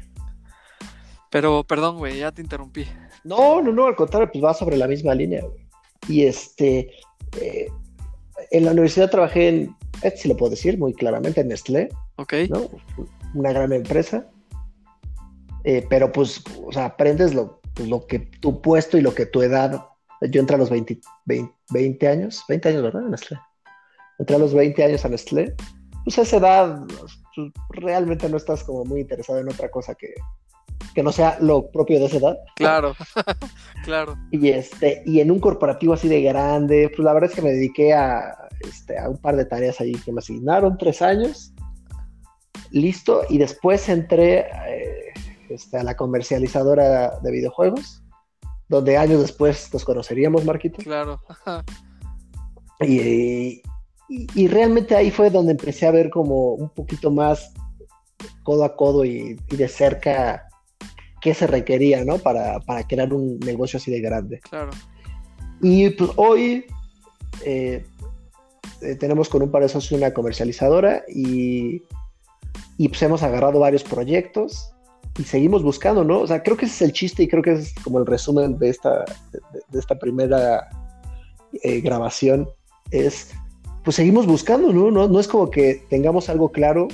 Pero, 1.31 1.63
perdón, 1.63 1.99
güey, 1.99 2.19
ya 2.19 2.33
te 2.33 2.43
interrumpí. 2.43 2.89
No, 3.23 3.63
no, 3.63 3.71
no, 3.71 3.87
al 3.87 3.95
contrario, 3.95 4.29
pues 4.33 4.43
va 4.43 4.53
sobre 4.53 4.77
la 4.77 4.89
misma 4.89 5.15
línea. 5.15 5.45
Y 6.09 6.25
este, 6.25 6.91
eh, 7.41 7.69
en 8.51 8.65
la 8.65 8.73
universidad 8.73 9.09
trabajé 9.09 9.49
en, 9.49 9.77
este 10.03 10.23
sí 10.23 10.29
lo 10.29 10.37
puedo 10.37 10.51
decir 10.51 10.77
muy 10.77 10.93
claramente, 10.93 11.41
en 11.41 11.49
Nestlé. 11.49 11.89
Ok. 12.17 12.35
¿no? 12.51 12.69
Una 13.35 13.53
gran 13.53 13.73
empresa. 13.73 14.27
Eh, 15.63 15.87
pero 15.89 16.11
pues, 16.11 16.43
o 16.65 16.73
sea, 16.73 16.87
aprendes 16.87 17.33
lo, 17.33 17.61
pues, 17.75 17.89
lo 17.89 18.09
que 18.09 18.19
tu 18.19 18.61
puesto 18.61 18.99
y 18.99 19.03
lo 19.03 19.15
que 19.15 19.27
tu 19.27 19.43
edad. 19.43 19.87
Yo 20.23 20.41
entré 20.41 20.57
a 20.57 20.59
los 20.59 20.71
20, 20.71 21.01
20, 21.71 22.09
años, 22.09 22.45
20 22.49 22.69
años, 22.69 22.83
¿verdad? 22.83 23.03
Nestlé. 23.03 23.39
Entré 24.19 24.37
a 24.37 24.39
los 24.39 24.55
20 24.55 24.85
años 24.85 25.05
a 25.05 25.09
Nestlé. 25.09 25.55
Pues 26.05 26.19
a 26.19 26.23
esa 26.23 26.37
edad, 26.37 26.81
realmente 27.71 28.29
no 28.29 28.37
estás 28.37 28.65
como 28.65 28.85
muy 28.85 29.01
interesado 29.01 29.41
en 29.41 29.49
otra 29.49 29.71
cosa 29.71 29.95
que, 29.95 30.15
que 30.95 31.03
no 31.03 31.13
sea 31.13 31.37
lo 31.41 31.71
propio 31.71 31.99
de 31.99 32.07
esa 32.07 32.19
edad. 32.19 32.39
Claro, 32.55 32.95
claro. 33.85 34.17
Y 34.31 34.49
este, 34.49 35.03
y 35.05 35.21
en 35.21 35.31
un 35.31 35.41
corporativo 35.41 35.95
así 35.95 36.09
de 36.09 36.23
grande, 36.23 36.91
pues 36.95 37.05
la 37.05 37.13
verdad 37.13 37.31
es 37.31 37.37
que 37.37 37.43
me 37.43 37.53
dediqué 37.53 37.93
a, 37.93 38.49
este, 38.61 38.99
a 38.99 39.09
un 39.09 39.19
par 39.19 39.37
de 39.37 39.45
tareas 39.45 39.81
ahí 39.81 39.93
que 39.93 40.13
me 40.13 40.21
asignaron, 40.21 40.79
tres 40.79 41.03
años, 41.03 41.53
listo, 42.71 43.23
y 43.29 43.39
después 43.39 43.89
entré 43.89 44.47
eh, 44.69 45.13
este, 45.51 45.79
a 45.79 45.85
la 45.85 45.97
comercializadora 45.97 47.19
de 47.21 47.31
videojuegos, 47.31 48.03
donde 48.69 48.97
años 48.97 49.21
después 49.21 49.73
nos 49.73 49.85
conoceríamos, 49.85 50.45
Marquito. 50.45 50.83
Claro. 50.83 51.21
y, 52.81 53.63
y, 54.09 54.49
realmente 54.49 54.95
ahí 54.95 55.11
fue 55.11 55.31
donde 55.31 55.53
empecé 55.53 55.87
a 55.87 55.91
ver 55.91 56.11
como 56.11 56.55
un 56.55 56.69
poquito 56.71 57.11
más 57.11 57.53
codo 58.43 58.65
a 58.65 58.77
codo 58.77 59.05
y, 59.05 59.37
y 59.51 59.57
de 59.57 59.69
cerca 59.69 60.47
qué 61.27 61.35
se 61.35 61.49
requería, 61.49 62.05
¿no? 62.05 62.19
Para, 62.19 62.61
crear 62.89 63.13
un 63.13 63.41
negocio 63.41 63.79
así 63.79 63.91
de 63.91 64.01
grande. 64.01 64.41
Claro. 64.49 64.71
Y 65.61 65.91
pues 65.91 66.11
hoy 66.15 66.67
eh, 67.45 67.85
eh, 68.81 68.95
tenemos 68.95 69.29
con 69.29 69.43
un 69.43 69.51
par 69.51 69.63
de 69.63 69.69
socios 69.69 69.99
una 69.99 70.13
comercializadora 70.13 71.03
y, 71.09 71.83
y 72.79 72.89
pues 72.89 73.03
hemos 73.03 73.25
agarrado 73.25 73.59
varios 73.59 73.83
proyectos 73.83 74.73
y 75.19 75.25
seguimos 75.25 75.63
buscando, 75.63 76.05
¿no? 76.05 76.21
O 76.21 76.27
sea, 76.27 76.43
creo 76.43 76.57
que 76.57 76.67
ese 76.67 76.75
es 76.75 76.83
el 76.83 76.93
chiste 76.93 77.23
y 77.23 77.29
creo 77.29 77.43
que 77.43 77.53
es 77.53 77.75
como 77.83 77.99
el 77.99 78.07
resumen 78.07 78.59
de 78.59 78.71
esta, 78.71 79.05
de, 79.33 79.79
esta 79.79 79.99
primera 79.99 80.69
eh, 81.63 81.81
grabación. 81.81 82.49
Es, 82.91 83.33
pues 83.85 83.97
seguimos 83.97 84.27
buscando, 84.27 84.73
¿no? 84.73 84.91
¿no? 84.91 85.09
No 85.09 85.21
es 85.21 85.29
como 85.29 85.51
que 85.51 85.85
tengamos 85.89 86.29
algo 86.29 86.53
claro 86.53 86.89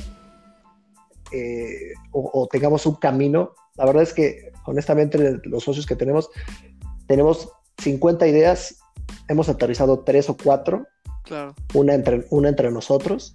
o, 2.13 2.49
tengamos 2.51 2.87
un 2.87 2.97
camino, 2.97 3.55
la 3.77 3.87
verdad 3.87 4.03
es 4.03 4.13
que, 4.13 4.53
honestamente, 4.67 5.41
los 5.45 5.65
socios 5.65 5.87
que 5.87 5.97
tenemos, 5.97 6.31
tenemos 7.07 7.51
50 7.79 8.27
ideas, 8.27 8.79
hemos 9.29 9.49
aterrizado 9.49 10.01
tres 10.01 10.29
o 10.29 10.37
cuatro, 10.37 10.87
claro. 11.25 11.55
una, 11.75 11.95
entre, 11.95 12.27
una 12.31 12.51
entre 12.51 12.71
nosotros, 12.71 13.35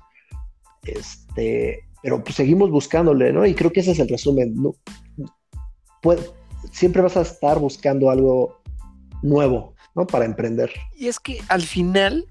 este, 0.83 1.86
pero 2.01 2.23
pues 2.23 2.35
seguimos 2.35 2.69
buscándole, 2.69 3.33
¿no? 3.33 3.45
Y 3.45 3.53
creo 3.53 3.71
que 3.71 3.81
ese 3.81 3.91
es 3.91 3.99
el 3.99 4.09
resumen. 4.09 4.53
¿no? 4.55 4.75
siempre 6.71 7.01
vas 7.01 7.17
a 7.17 7.21
estar 7.21 7.59
buscando 7.59 8.09
algo 8.09 8.61
nuevo, 9.21 9.73
¿no? 9.95 10.07
Para 10.07 10.25
emprender. 10.25 10.71
Y 10.95 11.07
es 11.07 11.19
que 11.19 11.41
al 11.49 11.61
final, 11.61 12.25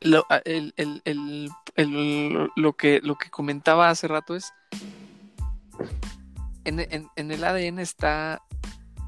lo, 0.00 0.24
el, 0.44 0.72
el, 0.76 1.02
el, 1.04 2.50
lo, 2.56 2.72
que, 2.74 3.00
lo 3.02 3.16
que 3.16 3.30
comentaba 3.30 3.90
hace 3.90 4.08
rato 4.08 4.34
es, 4.34 4.52
en, 6.64 6.80
en, 6.80 7.08
en 7.16 7.30
el 7.30 7.44
ADN 7.44 7.78
está 7.78 8.42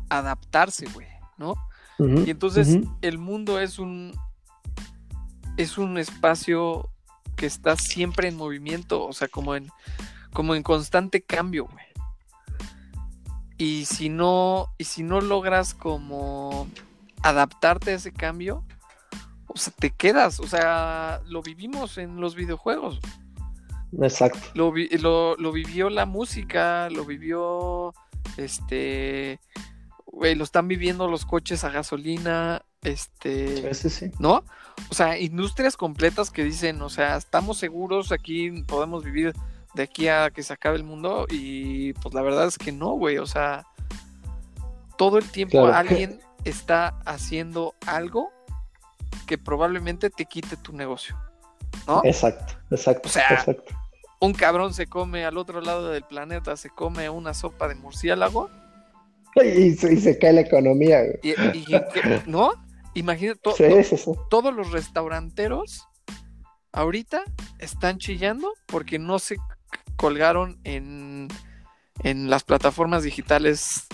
adaptarse, 0.08 0.86
güey, 0.92 1.06
¿no? 1.38 1.54
y 1.98 2.30
entonces 2.30 2.78
el 3.02 3.18
mundo 3.18 3.60
es 3.60 3.78
un 3.78 4.12
es 5.58 5.76
un 5.76 5.98
espacio 5.98 6.88
que 7.40 7.46
está 7.46 7.74
siempre 7.74 8.28
en 8.28 8.36
movimiento, 8.36 9.06
o 9.06 9.14
sea, 9.14 9.26
como 9.26 9.54
en 9.54 9.70
como 10.34 10.54
en 10.54 10.62
constante 10.62 11.22
cambio, 11.22 11.64
güey. 11.64 11.86
Y 13.56 13.86
si 13.86 14.10
no 14.10 14.66
y 14.76 14.84
si 14.84 15.02
no 15.02 15.22
logras 15.22 15.72
como 15.72 16.68
adaptarte 17.22 17.92
a 17.92 17.94
ese 17.94 18.12
cambio, 18.12 18.62
o 19.46 19.56
sea, 19.56 19.72
te 19.74 19.88
quedas, 19.88 20.38
o 20.38 20.46
sea, 20.46 21.22
lo 21.24 21.40
vivimos 21.40 21.96
en 21.96 22.20
los 22.20 22.34
videojuegos. 22.34 23.00
Exacto. 24.02 24.50
Lo, 24.52 24.74
lo, 25.00 25.34
lo 25.36 25.50
vivió 25.50 25.88
la 25.88 26.04
música, 26.04 26.90
lo 26.90 27.06
vivió 27.06 27.94
este 28.36 29.40
güey, 30.04 30.34
lo 30.34 30.44
están 30.44 30.68
viviendo 30.68 31.08
los 31.08 31.24
coches 31.24 31.64
a 31.64 31.70
gasolina, 31.70 32.66
este, 32.82 33.74
sí, 33.74 33.90
sí. 33.90 34.10
¿no? 34.18 34.44
O 34.90 34.94
sea, 34.94 35.18
industrias 35.18 35.76
completas 35.76 36.30
que 36.30 36.44
dicen, 36.44 36.80
o 36.82 36.88
sea, 36.88 37.16
estamos 37.16 37.58
seguros, 37.58 38.12
aquí 38.12 38.62
podemos 38.62 39.04
vivir 39.04 39.34
de 39.74 39.82
aquí 39.82 40.08
a 40.08 40.30
que 40.30 40.42
se 40.42 40.52
acabe 40.52 40.76
el 40.76 40.84
mundo 40.84 41.26
y 41.28 41.92
pues 41.94 42.14
la 42.14 42.22
verdad 42.22 42.46
es 42.46 42.58
que 42.58 42.72
no, 42.72 42.92
güey, 42.92 43.18
o 43.18 43.26
sea, 43.26 43.66
todo 44.96 45.18
el 45.18 45.30
tiempo 45.30 45.66
alguien 45.66 46.20
está 46.44 46.98
haciendo 47.04 47.74
algo 47.86 48.30
que 49.26 49.38
probablemente 49.38 50.10
te 50.10 50.24
quite 50.24 50.56
tu 50.56 50.72
negocio, 50.72 51.16
¿no? 51.86 52.00
Exacto, 52.04 52.54
exacto. 52.70 53.08
O 53.08 53.12
sea, 53.12 53.28
exacto. 53.28 53.74
un 54.20 54.32
cabrón 54.32 54.74
se 54.74 54.86
come 54.86 55.24
al 55.24 55.36
otro 55.36 55.60
lado 55.60 55.90
del 55.90 56.02
planeta, 56.02 56.56
se 56.56 56.70
come 56.70 57.08
una 57.10 57.34
sopa 57.34 57.68
de 57.68 57.76
murciélago 57.76 58.50
Y, 59.36 59.74
se 59.74 60.18
cae 60.18 60.32
la 60.32 60.40
economía. 60.40 61.02
¿No? 62.26 62.52
Imagínate, 62.94 63.40
todos 64.28 64.54
los 64.54 64.70
restauranteros 64.72 65.86
ahorita 66.72 67.22
están 67.58 67.98
chillando 67.98 68.52
porque 68.66 68.98
no 68.98 69.18
se 69.18 69.36
colgaron 69.96 70.58
en, 70.64 71.28
en 72.02 72.30
las 72.30 72.44
plataformas 72.44 73.02
digitales 73.02 73.86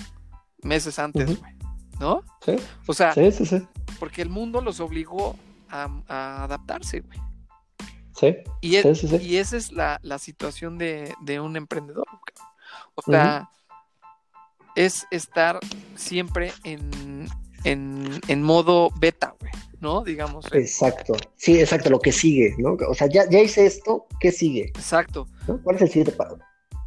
meses 0.62 0.98
antes, 0.98 1.38
güey. 1.38 1.56
¿No? 1.98 2.22
Sí. 2.44 2.56
O 2.86 2.92
sea, 2.92 3.14
sí, 3.14 3.32
sí, 3.32 3.66
porque 3.98 4.20
el 4.20 4.28
mundo 4.28 4.60
los 4.60 4.80
obligó 4.80 5.34
a, 5.70 6.44
adaptarse, 6.44 7.00
güey. 7.00 7.18
Sí. 8.14 8.36
Y, 8.60 8.76
y 8.76 9.36
esa 9.36 9.56
es 9.56 9.72
la, 9.72 10.18
situación 10.18 10.78
de, 10.78 11.14
un 11.40 11.56
emprendedor. 11.56 12.06
O 12.94 13.02
sea, 13.02 13.50
es 14.74 15.06
estar 15.10 15.58
siempre 15.96 16.52
en, 16.64 17.28
en, 17.66 18.42
modo 18.42 18.90
beta, 18.98 19.34
güey, 19.40 19.52
¿no? 19.80 20.04
Digamos. 20.04 20.46
Exacto. 20.52 21.14
Sí, 21.36 21.58
exacto, 21.60 21.90
lo 21.90 21.98
que 21.98 22.12
sigue, 22.12 22.54
¿no? 22.58 22.76
O 22.88 22.94
sea, 22.94 23.08
ya, 23.08 23.28
ya 23.28 23.40
hice 23.40 23.66
esto, 23.66 24.06
¿qué 24.20 24.30
sigue? 24.30 24.66
Exacto. 24.66 25.26
¿Cuál 25.62 25.76
es 25.76 25.82
el 25.82 25.88
siguiente 25.88 26.12
paso? 26.12 26.38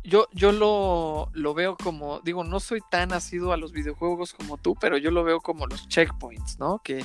Yo, 0.04 0.28
yo 0.34 0.52
lo, 0.52 1.30
lo, 1.34 1.54
veo 1.54 1.76
como, 1.76 2.22
digo, 2.22 2.44
no 2.44 2.60
soy 2.60 2.80
tan 2.90 3.14
asido 3.14 3.52
a 3.52 3.58
los 3.58 3.74
videojuegos 3.74 4.34
como 4.34 4.58
tú, 4.58 4.76
pero 4.80 4.98
yo 4.98 5.12
lo 5.12 5.24
veo 5.24 5.42
como 5.42 5.68
los 5.68 5.88
checkpoints, 5.88 6.58
¿no? 6.58 6.80
Que, 6.84 7.04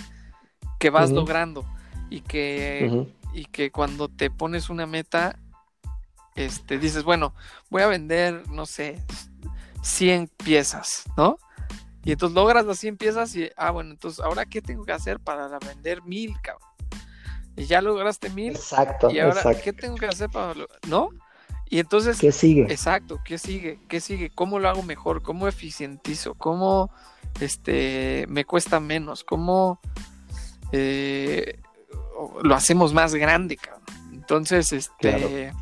que 0.78 0.90
vas 0.90 1.10
logrando 1.10 1.64
y 2.08 2.20
que, 2.20 3.06
y 3.32 3.46
que 3.46 3.72
cuando 3.72 4.08
te 4.08 4.30
pones 4.30 4.70
una 4.70 4.86
meta, 4.86 5.38
este, 6.36 6.78
dices, 6.78 7.02
bueno, 7.02 7.34
voy 7.68 7.82
a 7.82 7.88
vender, 7.88 8.48
no 8.48 8.64
sé, 8.64 9.00
100 9.82 10.28
piezas, 10.28 11.04
¿no? 11.16 11.36
Y 12.04 12.12
entonces 12.12 12.34
logras 12.34 12.66
las 12.66 12.78
100 12.78 12.96
piezas 12.98 13.34
y, 13.34 13.50
ah, 13.56 13.70
bueno, 13.70 13.90
entonces, 13.90 14.20
¿ahora 14.24 14.44
qué 14.44 14.60
tengo 14.60 14.84
que 14.84 14.92
hacer 14.92 15.20
para 15.20 15.58
vender 15.58 16.02
mil, 16.02 16.34
cabrón? 16.42 16.68
Y 17.56 17.64
ya 17.64 17.80
lograste 17.80 18.30
mil. 18.30 18.52
Exacto. 18.52 19.10
Y 19.10 19.20
ahora, 19.20 19.42
¿qué 19.62 19.72
tengo 19.72 19.96
que 19.96 20.06
hacer 20.06 20.28
para, 20.28 20.54
no? 20.88 21.10
Y 21.70 21.78
entonces, 21.78 22.18
¿qué 22.18 22.30
sigue? 22.30 22.62
Exacto, 22.62 23.20
¿qué 23.24 23.38
sigue? 23.38 23.78
¿Qué 23.88 24.00
sigue? 24.00 24.30
¿Cómo 24.30 24.58
lo 24.58 24.68
hago 24.68 24.82
mejor? 24.82 25.22
¿Cómo 25.22 25.48
eficientizo? 25.48 26.34
¿Cómo 26.34 26.90
este, 27.40 28.26
me 28.28 28.44
cuesta 28.44 28.80
menos? 28.80 29.24
¿Cómo 29.24 29.80
eh, 30.72 31.60
lo 32.42 32.54
hacemos 32.54 32.92
más 32.92 33.14
grande, 33.14 33.56
cabrón? 33.56 33.82
Entonces, 34.12 34.72
este, 34.72 35.52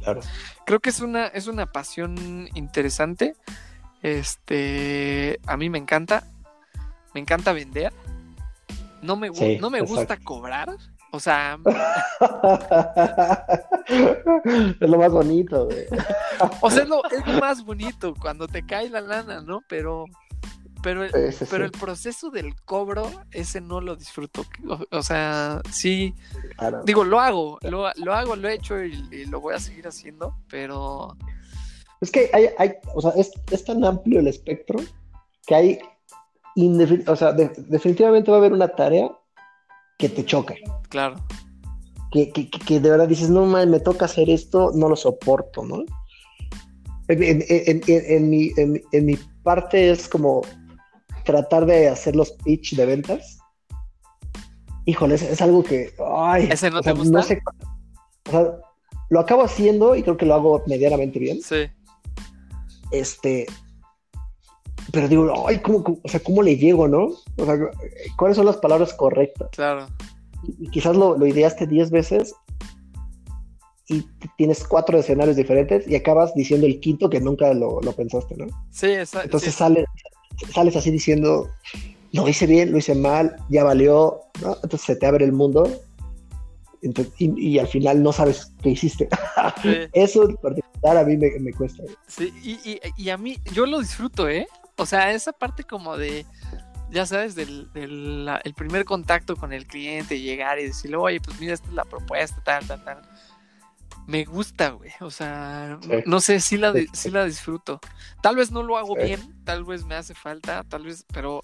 creo 0.67 0.81
que 0.81 0.91
es 0.91 1.01
una, 1.01 1.27
es 1.29 1.47
una 1.47 1.67
pasión 1.67 2.49
interesante. 2.55 3.35
Este, 4.03 5.41
a 5.47 5.57
mí 5.57 5.71
me 5.71 5.79
encanta, 5.79 6.29
me 7.15 7.21
encanta 7.21 7.53
vender. 7.53 7.93
No 9.03 9.17
me, 9.17 9.31
no 9.59 9.71
me 9.71 9.81
gusta 9.81 10.17
cobrar. 10.17 10.77
O 11.15 11.21
sea, 11.21 11.59
es 13.87 14.81
lo 14.81 14.97
más 14.97 15.13
bonito, 15.13 15.67
güey. 15.67 15.85
o 16.63 16.71
sea, 16.71 16.85
es 16.85 16.89
lo, 16.89 17.03
más 17.39 17.63
bonito 17.67 18.15
cuando 18.19 18.49
te 18.49 18.65
cae 18.65 18.89
la 18.89 19.03
lana, 19.03 19.43
¿no? 19.43 19.63
Pero, 19.69 20.07
pero, 20.83 21.07
pero 21.51 21.67
el 21.67 21.71
proceso 21.71 22.31
del 22.31 22.55
cobro, 22.65 23.11
ese 23.31 23.61
no 23.61 23.83
lo 23.83 23.95
disfruto. 23.95 24.47
O, 24.91 25.03
sea, 25.03 25.61
sí, 25.71 26.15
digo, 26.85 27.05
lo 27.05 27.21
hago, 27.21 27.59
lo, 27.61 27.87
hago, 27.87 28.35
lo 28.35 28.49
he 28.49 28.55
hecho 28.55 28.83
y, 28.83 29.27
lo 29.27 29.43
voy 29.43 29.55
a 29.55 29.61
seguir 29.61 29.87
haciendo, 29.87 30.39
pero 30.49 31.15
es 32.01 32.11
que 32.11 32.31
hay, 32.33 32.49
hay 32.57 32.73
o 32.95 33.03
sea, 33.03 33.11
es, 33.17 33.33
es, 33.51 33.65
tan 33.65 33.85
amplio 33.85 34.21
el 34.21 34.29
espectro 34.29 34.81
que 35.47 35.55
hay, 35.55 35.79
o 37.07 37.17
sea, 37.17 37.33
definitivamente 37.33 38.31
va 38.31 38.37
a 38.37 38.41
haber 38.41 38.53
una 38.53 38.69
tarea 38.69 39.11
que 39.99 40.09
te 40.09 40.25
choca. 40.25 40.55
Claro. 40.89 41.17
Que, 42.11 42.31
que, 42.31 42.51
que 42.51 42.81
de 42.81 42.91
verdad 42.91 43.09
dices, 43.09 43.31
no, 43.31 43.47
man, 43.47 43.71
me 43.71 43.81
toca 43.81 44.05
hacer 44.05 44.29
esto, 44.29 44.71
no 44.75 44.89
lo 44.89 44.97
soporto, 44.97 45.65
¿no? 45.65 45.85
En, 47.09 47.23
en, 47.23 47.43
en, 47.49 47.83
en 47.87 48.31
mi, 48.31 48.53
mi, 48.93 49.17
parte 49.43 49.91
es 49.91 50.09
como 50.09 50.43
tratar 51.25 51.67
de 51.67 51.89
hacer 51.89 52.15
los 52.15 52.33
pitch 52.45 52.77
de 52.77 52.87
ventas. 52.87 53.39
Híjole, 54.85 55.15
es, 55.15 55.41
algo 55.41 55.63
que. 55.63 55.95
Ay, 56.15 56.49
¿Ese 56.51 56.71
no 56.71 56.81
te 56.81 56.93
gusta? 56.93 57.11
No 57.11 57.23
sé, 57.23 57.43
o 58.29 58.31
sea, 58.31 58.57
lo 59.11 59.21
acabo 59.21 59.43
haciendo 59.43 59.95
y 59.95 60.03
creo 60.03 60.17
que 60.17 60.27
lo 60.27 60.35
hago 60.35 60.63
medianamente 60.67 61.19
bien. 61.19 61.41
Sí. 61.43 61.71
Este, 62.91 63.47
pero 64.93 65.09
digo, 65.09 65.49
ay, 65.49 65.59
¿cómo, 65.59 66.01
o 66.03 66.09
sea, 66.09 66.21
¿cómo 66.21 66.43
le 66.43 66.57
llego, 66.57 66.87
no? 66.87 67.11
O 67.37 67.45
sea, 67.45 67.59
¿cuáles 68.17 68.37
son 68.37 68.47
las 68.47 68.59
palabras 68.59 68.93
correctas? 68.95 69.49
Claro. 69.53 69.87
Y, 70.59 70.69
quizás 70.71 70.97
lo, 70.97 71.17
lo 71.17 71.27
ideaste 71.27 71.67
10 71.67 71.91
veces 71.91 72.35
y 73.89 74.07
tienes 74.37 74.65
cuatro 74.65 74.99
escenarios 74.99 75.37
diferentes 75.37 75.87
y 75.89 75.95
acabas 75.95 76.35
diciendo 76.35 76.67
el 76.67 76.81
quinto 76.81 77.11
que 77.11 77.21
nunca 77.21 77.53
lo, 77.55 77.81
pensaste, 77.97 78.37
¿no? 78.37 78.47
Sí, 78.71 78.87
exacto. 78.87 79.27
Entonces 79.27 79.55
Sales, 79.55 79.87
sales 80.55 80.77
así 80.77 80.91
diciendo, 80.91 81.49
lo 82.13 82.29
hice 82.29 82.47
bien, 82.47 82.71
lo 82.71 82.79
hice 82.79 82.95
mal, 82.95 83.37
ya 83.49 83.65
valió, 83.65 84.21
¿no? 84.43 84.55
Entonces 84.63 84.83
se 84.83 84.97
te 84.97 85.07
abre 85.07 85.25
el 85.25 85.33
mundo 85.33 85.69
y, 87.19 87.59
al 87.59 87.69
final 87.69 88.03
no 88.03 88.13
sabes 88.13 88.53
qué 88.63 88.71
hiciste. 88.71 89.09
Eso 89.93 90.29
en 90.29 90.37
particular 90.37 90.97
a 90.97 91.05
mí 91.05 91.17
me, 91.17 91.53
cuesta. 91.53 91.83
Sí, 92.07 92.33
y, 92.97 93.09
a 93.09 93.17
mí, 93.17 93.39
yo 93.53 93.67
lo 93.67 93.79
disfruto, 93.79 94.29
¿eh? 94.29 94.47
O 94.83 94.87
sea, 94.87 95.13
esa 95.13 95.33
parte 95.33 95.65
como 95.65 95.97
de, 95.97 96.27
ya 96.91 97.07
sabes, 97.07 97.35
del, 97.35 97.71
el 97.75 98.55
primer 98.55 98.85
contacto 98.85 99.37
con 99.37 99.53
el 99.53 99.67
cliente, 99.67 100.21
llegar 100.21 100.59
y 100.59 100.65
decirle, 100.65 100.97
oye, 100.97 101.21
pues 101.21 101.41
mira, 101.41 101.55
esta 101.55 101.69
es 101.69 101.75
la 101.75 101.85
propuesta, 101.85 102.43
tal, 102.45 102.67
tal, 102.67 102.85
tal. 102.85 103.03
Me 104.07 104.25
gusta, 104.25 104.71
güey. 104.71 104.91
O 105.01 105.11
sea, 105.11 105.79
no 106.07 106.21
sé, 106.21 106.41
si 106.41 106.57
la, 106.57 106.75
la 107.13 107.25
disfruto. 107.25 107.81
Tal 108.21 108.35
vez 108.35 108.51
no 108.51 108.65
lo 108.65 108.77
hago 108.77 108.97
bien, 108.97 109.21
tal 109.45 109.65
vez 109.65 109.85
me 109.85 109.95
hace 109.95 110.15
falta, 110.15 110.65
tal 110.65 110.85
vez, 110.85 111.07
pero, 111.13 111.43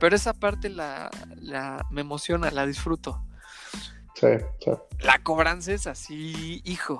pero 0.00 0.16
esa 0.16 0.34
parte 0.34 0.68
la, 0.68 1.10
la 1.36 1.86
me 1.90 2.00
emociona, 2.00 2.50
la 2.50 2.66
disfruto. 2.66 3.22
La 5.00 5.18
cobranza 5.22 5.72
es 5.72 5.86
así, 5.86 6.60
hijo. 6.64 6.98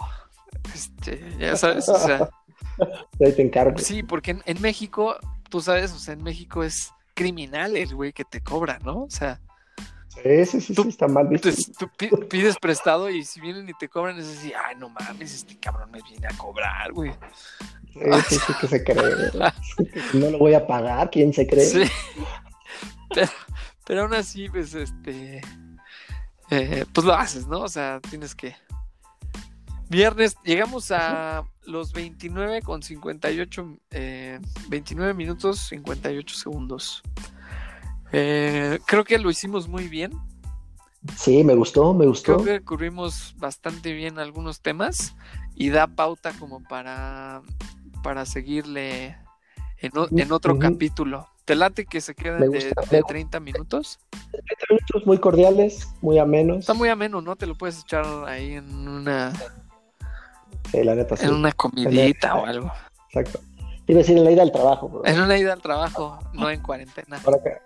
Este, 0.75 1.37
ya 1.39 1.57
sabes, 1.57 1.89
o 1.89 1.99
sea. 1.99 2.31
Ahí 3.21 3.33
te 3.33 3.43
encargo. 3.43 3.79
Sí, 3.79 4.03
porque 4.03 4.39
en, 4.45 4.63
México, 4.63 5.17
tú 5.51 5.61
sabes, 5.61 5.93
o 5.93 5.99
sea, 5.99 6.15
en 6.15 6.23
México 6.23 6.65
es 6.65 6.93
criminal 7.15 7.77
el 7.77 7.95
güey 7.95 8.13
que 8.13 8.25
te 8.25 8.41
cobra, 8.41 8.79
¿no? 8.83 9.03
O 9.03 9.11
sea. 9.11 9.41
Sí, 10.23 10.45
sí, 10.47 10.61
sí, 10.61 10.75
está 10.89 11.07
mal 11.07 11.29
visto. 11.29 11.51
Tú, 11.79 11.89
pides 12.29 12.57
prestado 12.59 13.11
y 13.11 13.25
si 13.25 13.41
vienen 13.41 13.69
y 13.69 13.75
te 13.75 13.89
cobran, 13.89 14.19
es 14.19 14.27
así, 14.27 14.53
ay, 14.53 14.77
no 14.77 14.89
mames, 14.89 15.35
este 15.35 15.59
cabrón 15.59 15.91
me 15.91 16.01
viene 16.03 16.27
a 16.27 16.37
cobrar, 16.37 16.93
güey. 16.93 17.13
Sí, 17.93 18.01
sí, 18.29 18.37
sí, 18.47 18.53
que 18.61 18.67
se 18.69 18.85
cree. 18.85 18.97
no 20.15 20.31
lo 20.31 20.39
voy 20.39 20.55
a 20.55 20.67
pagar, 20.67 21.11
¿quién 21.11 21.33
se 21.33 21.47
cree? 21.47 21.65
Sí. 21.65 21.83
Pero 23.87 24.03
aún 24.03 24.15
así, 24.15 24.49
pues, 24.49 24.75
este, 24.75 25.41
eh, 26.51 26.85
pues 26.93 27.05
lo 27.05 27.15
haces, 27.15 27.47
¿no? 27.47 27.61
O 27.61 27.69
sea, 27.69 28.01
tienes 28.09 28.35
que... 28.35 28.55
Viernes, 29.91 30.37
llegamos 30.45 30.91
a 30.93 31.43
los 31.67 31.93
29 31.93 32.63
con 32.63 32.81
58, 32.83 33.77
eh, 33.91 34.39
29 34.69 35.15
minutos 35.15 35.59
58 35.69 36.37
segundos. 36.37 37.03
Eh, 38.13 38.79
creo 38.87 39.03
que 39.05 39.19
lo 39.19 39.31
hicimos 39.31 39.69
muy 39.69 39.89
bien. 39.89 40.13
Sí, 41.17 41.43
me 41.43 41.55
gustó, 41.57 41.93
me 41.93 42.07
gustó. 42.07 42.37
Creo 42.37 42.59
que 42.61 42.65
cubrimos 42.65 43.35
bastante 43.39 43.93
bien 43.93 44.19
algunos 44.21 44.61
temas 44.61 45.15
y 45.57 45.71
da 45.71 45.89
pauta 45.89 46.33
como 46.39 46.63
para, 46.63 47.43
para 48.05 48.27
seguirle 48.27 49.17
en, 49.79 49.99
o- 49.99 50.09
en 50.17 50.31
otro 50.31 50.57
capítulo. 50.59 51.27
¿Te 51.45 51.57
late 51.57 51.85
que 51.85 52.01
se 52.01 52.15
queden 52.15 52.49
de, 52.53 52.59
de 52.69 52.73
me- 52.93 53.03
30 53.03 53.41
minutos? 53.41 53.99
30 54.31 54.45
minutos 54.71 55.05
muy 55.07 55.19
cordiales, 55.19 55.89
muy 56.01 56.19
amenos. 56.19 56.59
Está 56.61 56.75
muy 56.75 56.89
ameno, 56.91 57.21
¿no? 57.23 57.35
Te 57.35 57.47
lo 57.47 57.57
puedes 57.57 57.81
echar 57.81 58.05
ahí 58.29 58.53
en 58.53 58.87
una, 58.87 59.33
Sí, 60.71 60.83
la 60.85 60.95
neta, 60.95 61.17
sí. 61.17 61.27
en 61.27 61.35
una 61.35 61.53
comidita 61.53 62.35
o 62.37 62.47
algo. 62.47 62.71
Exacto. 63.13 63.41
Iba 63.87 63.99
a 63.99 64.03
decir 64.03 64.17
en 64.19 64.25
la 64.25 64.31
ida 64.31 64.43
al 64.43 64.53
trabajo, 64.53 64.89
bro. 64.89 65.05
En 65.05 65.21
una 65.21 65.37
ida 65.37 65.53
al 65.53 65.61
trabajo, 65.63 66.19
no 66.33 66.49
en 66.51 66.61
cuarentena. 66.63 67.19
Para 67.19 67.39
acá. 67.39 67.61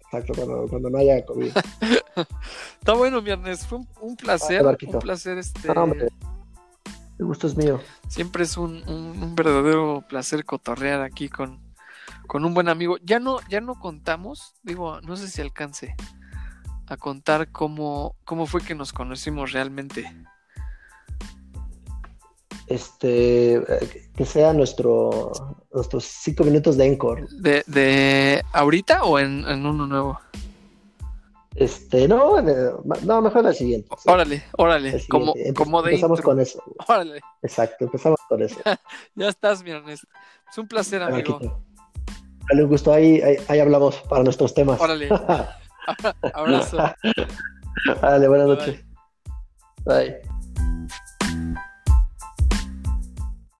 Exacto, 0.00 0.32
cuando, 0.34 0.66
cuando 0.68 0.88
no 0.90 0.98
haya 0.98 1.24
COVID. 1.26 1.50
Está 2.78 2.94
bueno, 2.94 3.20
viernes. 3.20 3.66
Fue 3.66 3.78
un, 3.78 3.88
un 4.00 4.16
placer. 4.16 4.64
Ah. 4.66 4.76
Un 4.86 4.98
placer, 5.00 5.36
este. 5.38 5.68
El 7.18 7.24
gusto 7.26 7.46
es 7.46 7.56
mío. 7.56 7.80
Siempre 8.08 8.44
es 8.44 8.56
un, 8.56 8.82
un- 8.88 9.22
un 9.22 9.34
verdadero 9.34 10.04
placer 10.08 10.44
cotorrear 10.44 11.02
aquí 11.02 11.28
con, 11.28 11.60
con 12.26 12.44
un 12.44 12.54
buen 12.54 12.68
amigo. 12.68 12.96
Ya 13.02 13.18
no, 13.20 13.38
ya 13.48 13.60
no 13.60 13.74
contamos, 13.80 14.54
digo, 14.62 15.00
no 15.02 15.16
sé 15.16 15.28
si 15.28 15.40
alcance 15.40 15.94
a 16.86 16.96
contar 16.96 17.50
cómo, 17.50 18.14
cómo 18.24 18.46
fue 18.46 18.60
que 18.62 18.74
nos 18.74 18.92
conocimos 18.92 19.52
realmente. 19.52 20.14
Este, 22.66 23.62
que 24.16 24.24
sea 24.26 24.52
nuestro, 24.52 25.30
nuestros 25.72 26.04
cinco 26.04 26.42
minutos 26.44 26.76
de 26.76 26.86
encore. 26.86 27.24
¿De, 27.38 27.62
de 27.66 28.42
ahorita 28.52 29.04
o 29.04 29.18
en, 29.18 29.46
en 29.48 29.64
uno 29.64 29.86
nuevo? 29.86 30.20
Este, 31.54 32.06
no, 32.08 32.42
no, 32.42 33.22
mejor 33.22 33.44
la 33.44 33.52
siguiente. 33.54 33.88
sí, 33.98 34.10
Órale, 34.10 34.42
órale, 34.58 34.98
siguiente. 34.98 35.08
como, 35.08 35.34
Empe- 35.34 35.54
como 35.54 35.82
de 35.82 35.90
Empezamos 35.92 36.18
intro. 36.18 36.30
con 36.30 36.40
eso. 36.40 36.62
Órale, 36.86 37.20
Exacto, 37.42 37.84
empezamos 37.84 38.18
con 38.28 38.42
eso. 38.42 38.56
ya 39.14 39.28
estás, 39.28 39.62
mi 39.62 39.70
Ernesto. 39.70 40.06
Es 40.50 40.58
un 40.58 40.68
placer, 40.68 41.02
amigo. 41.02 41.38
Dale 42.48 42.62
un 42.62 42.68
gusto, 42.68 42.92
ahí, 42.92 43.20
ahí, 43.22 43.36
ahí 43.48 43.58
hablamos 43.60 43.96
para 44.08 44.22
nuestros 44.22 44.52
temas. 44.54 44.80
Órale, 44.80 45.08
abrazo. 46.34 46.78
Dale, 48.02 48.28
buenas 48.28 48.46
Bye, 48.48 48.56
noches. 48.56 48.84
Bye. 49.84 50.20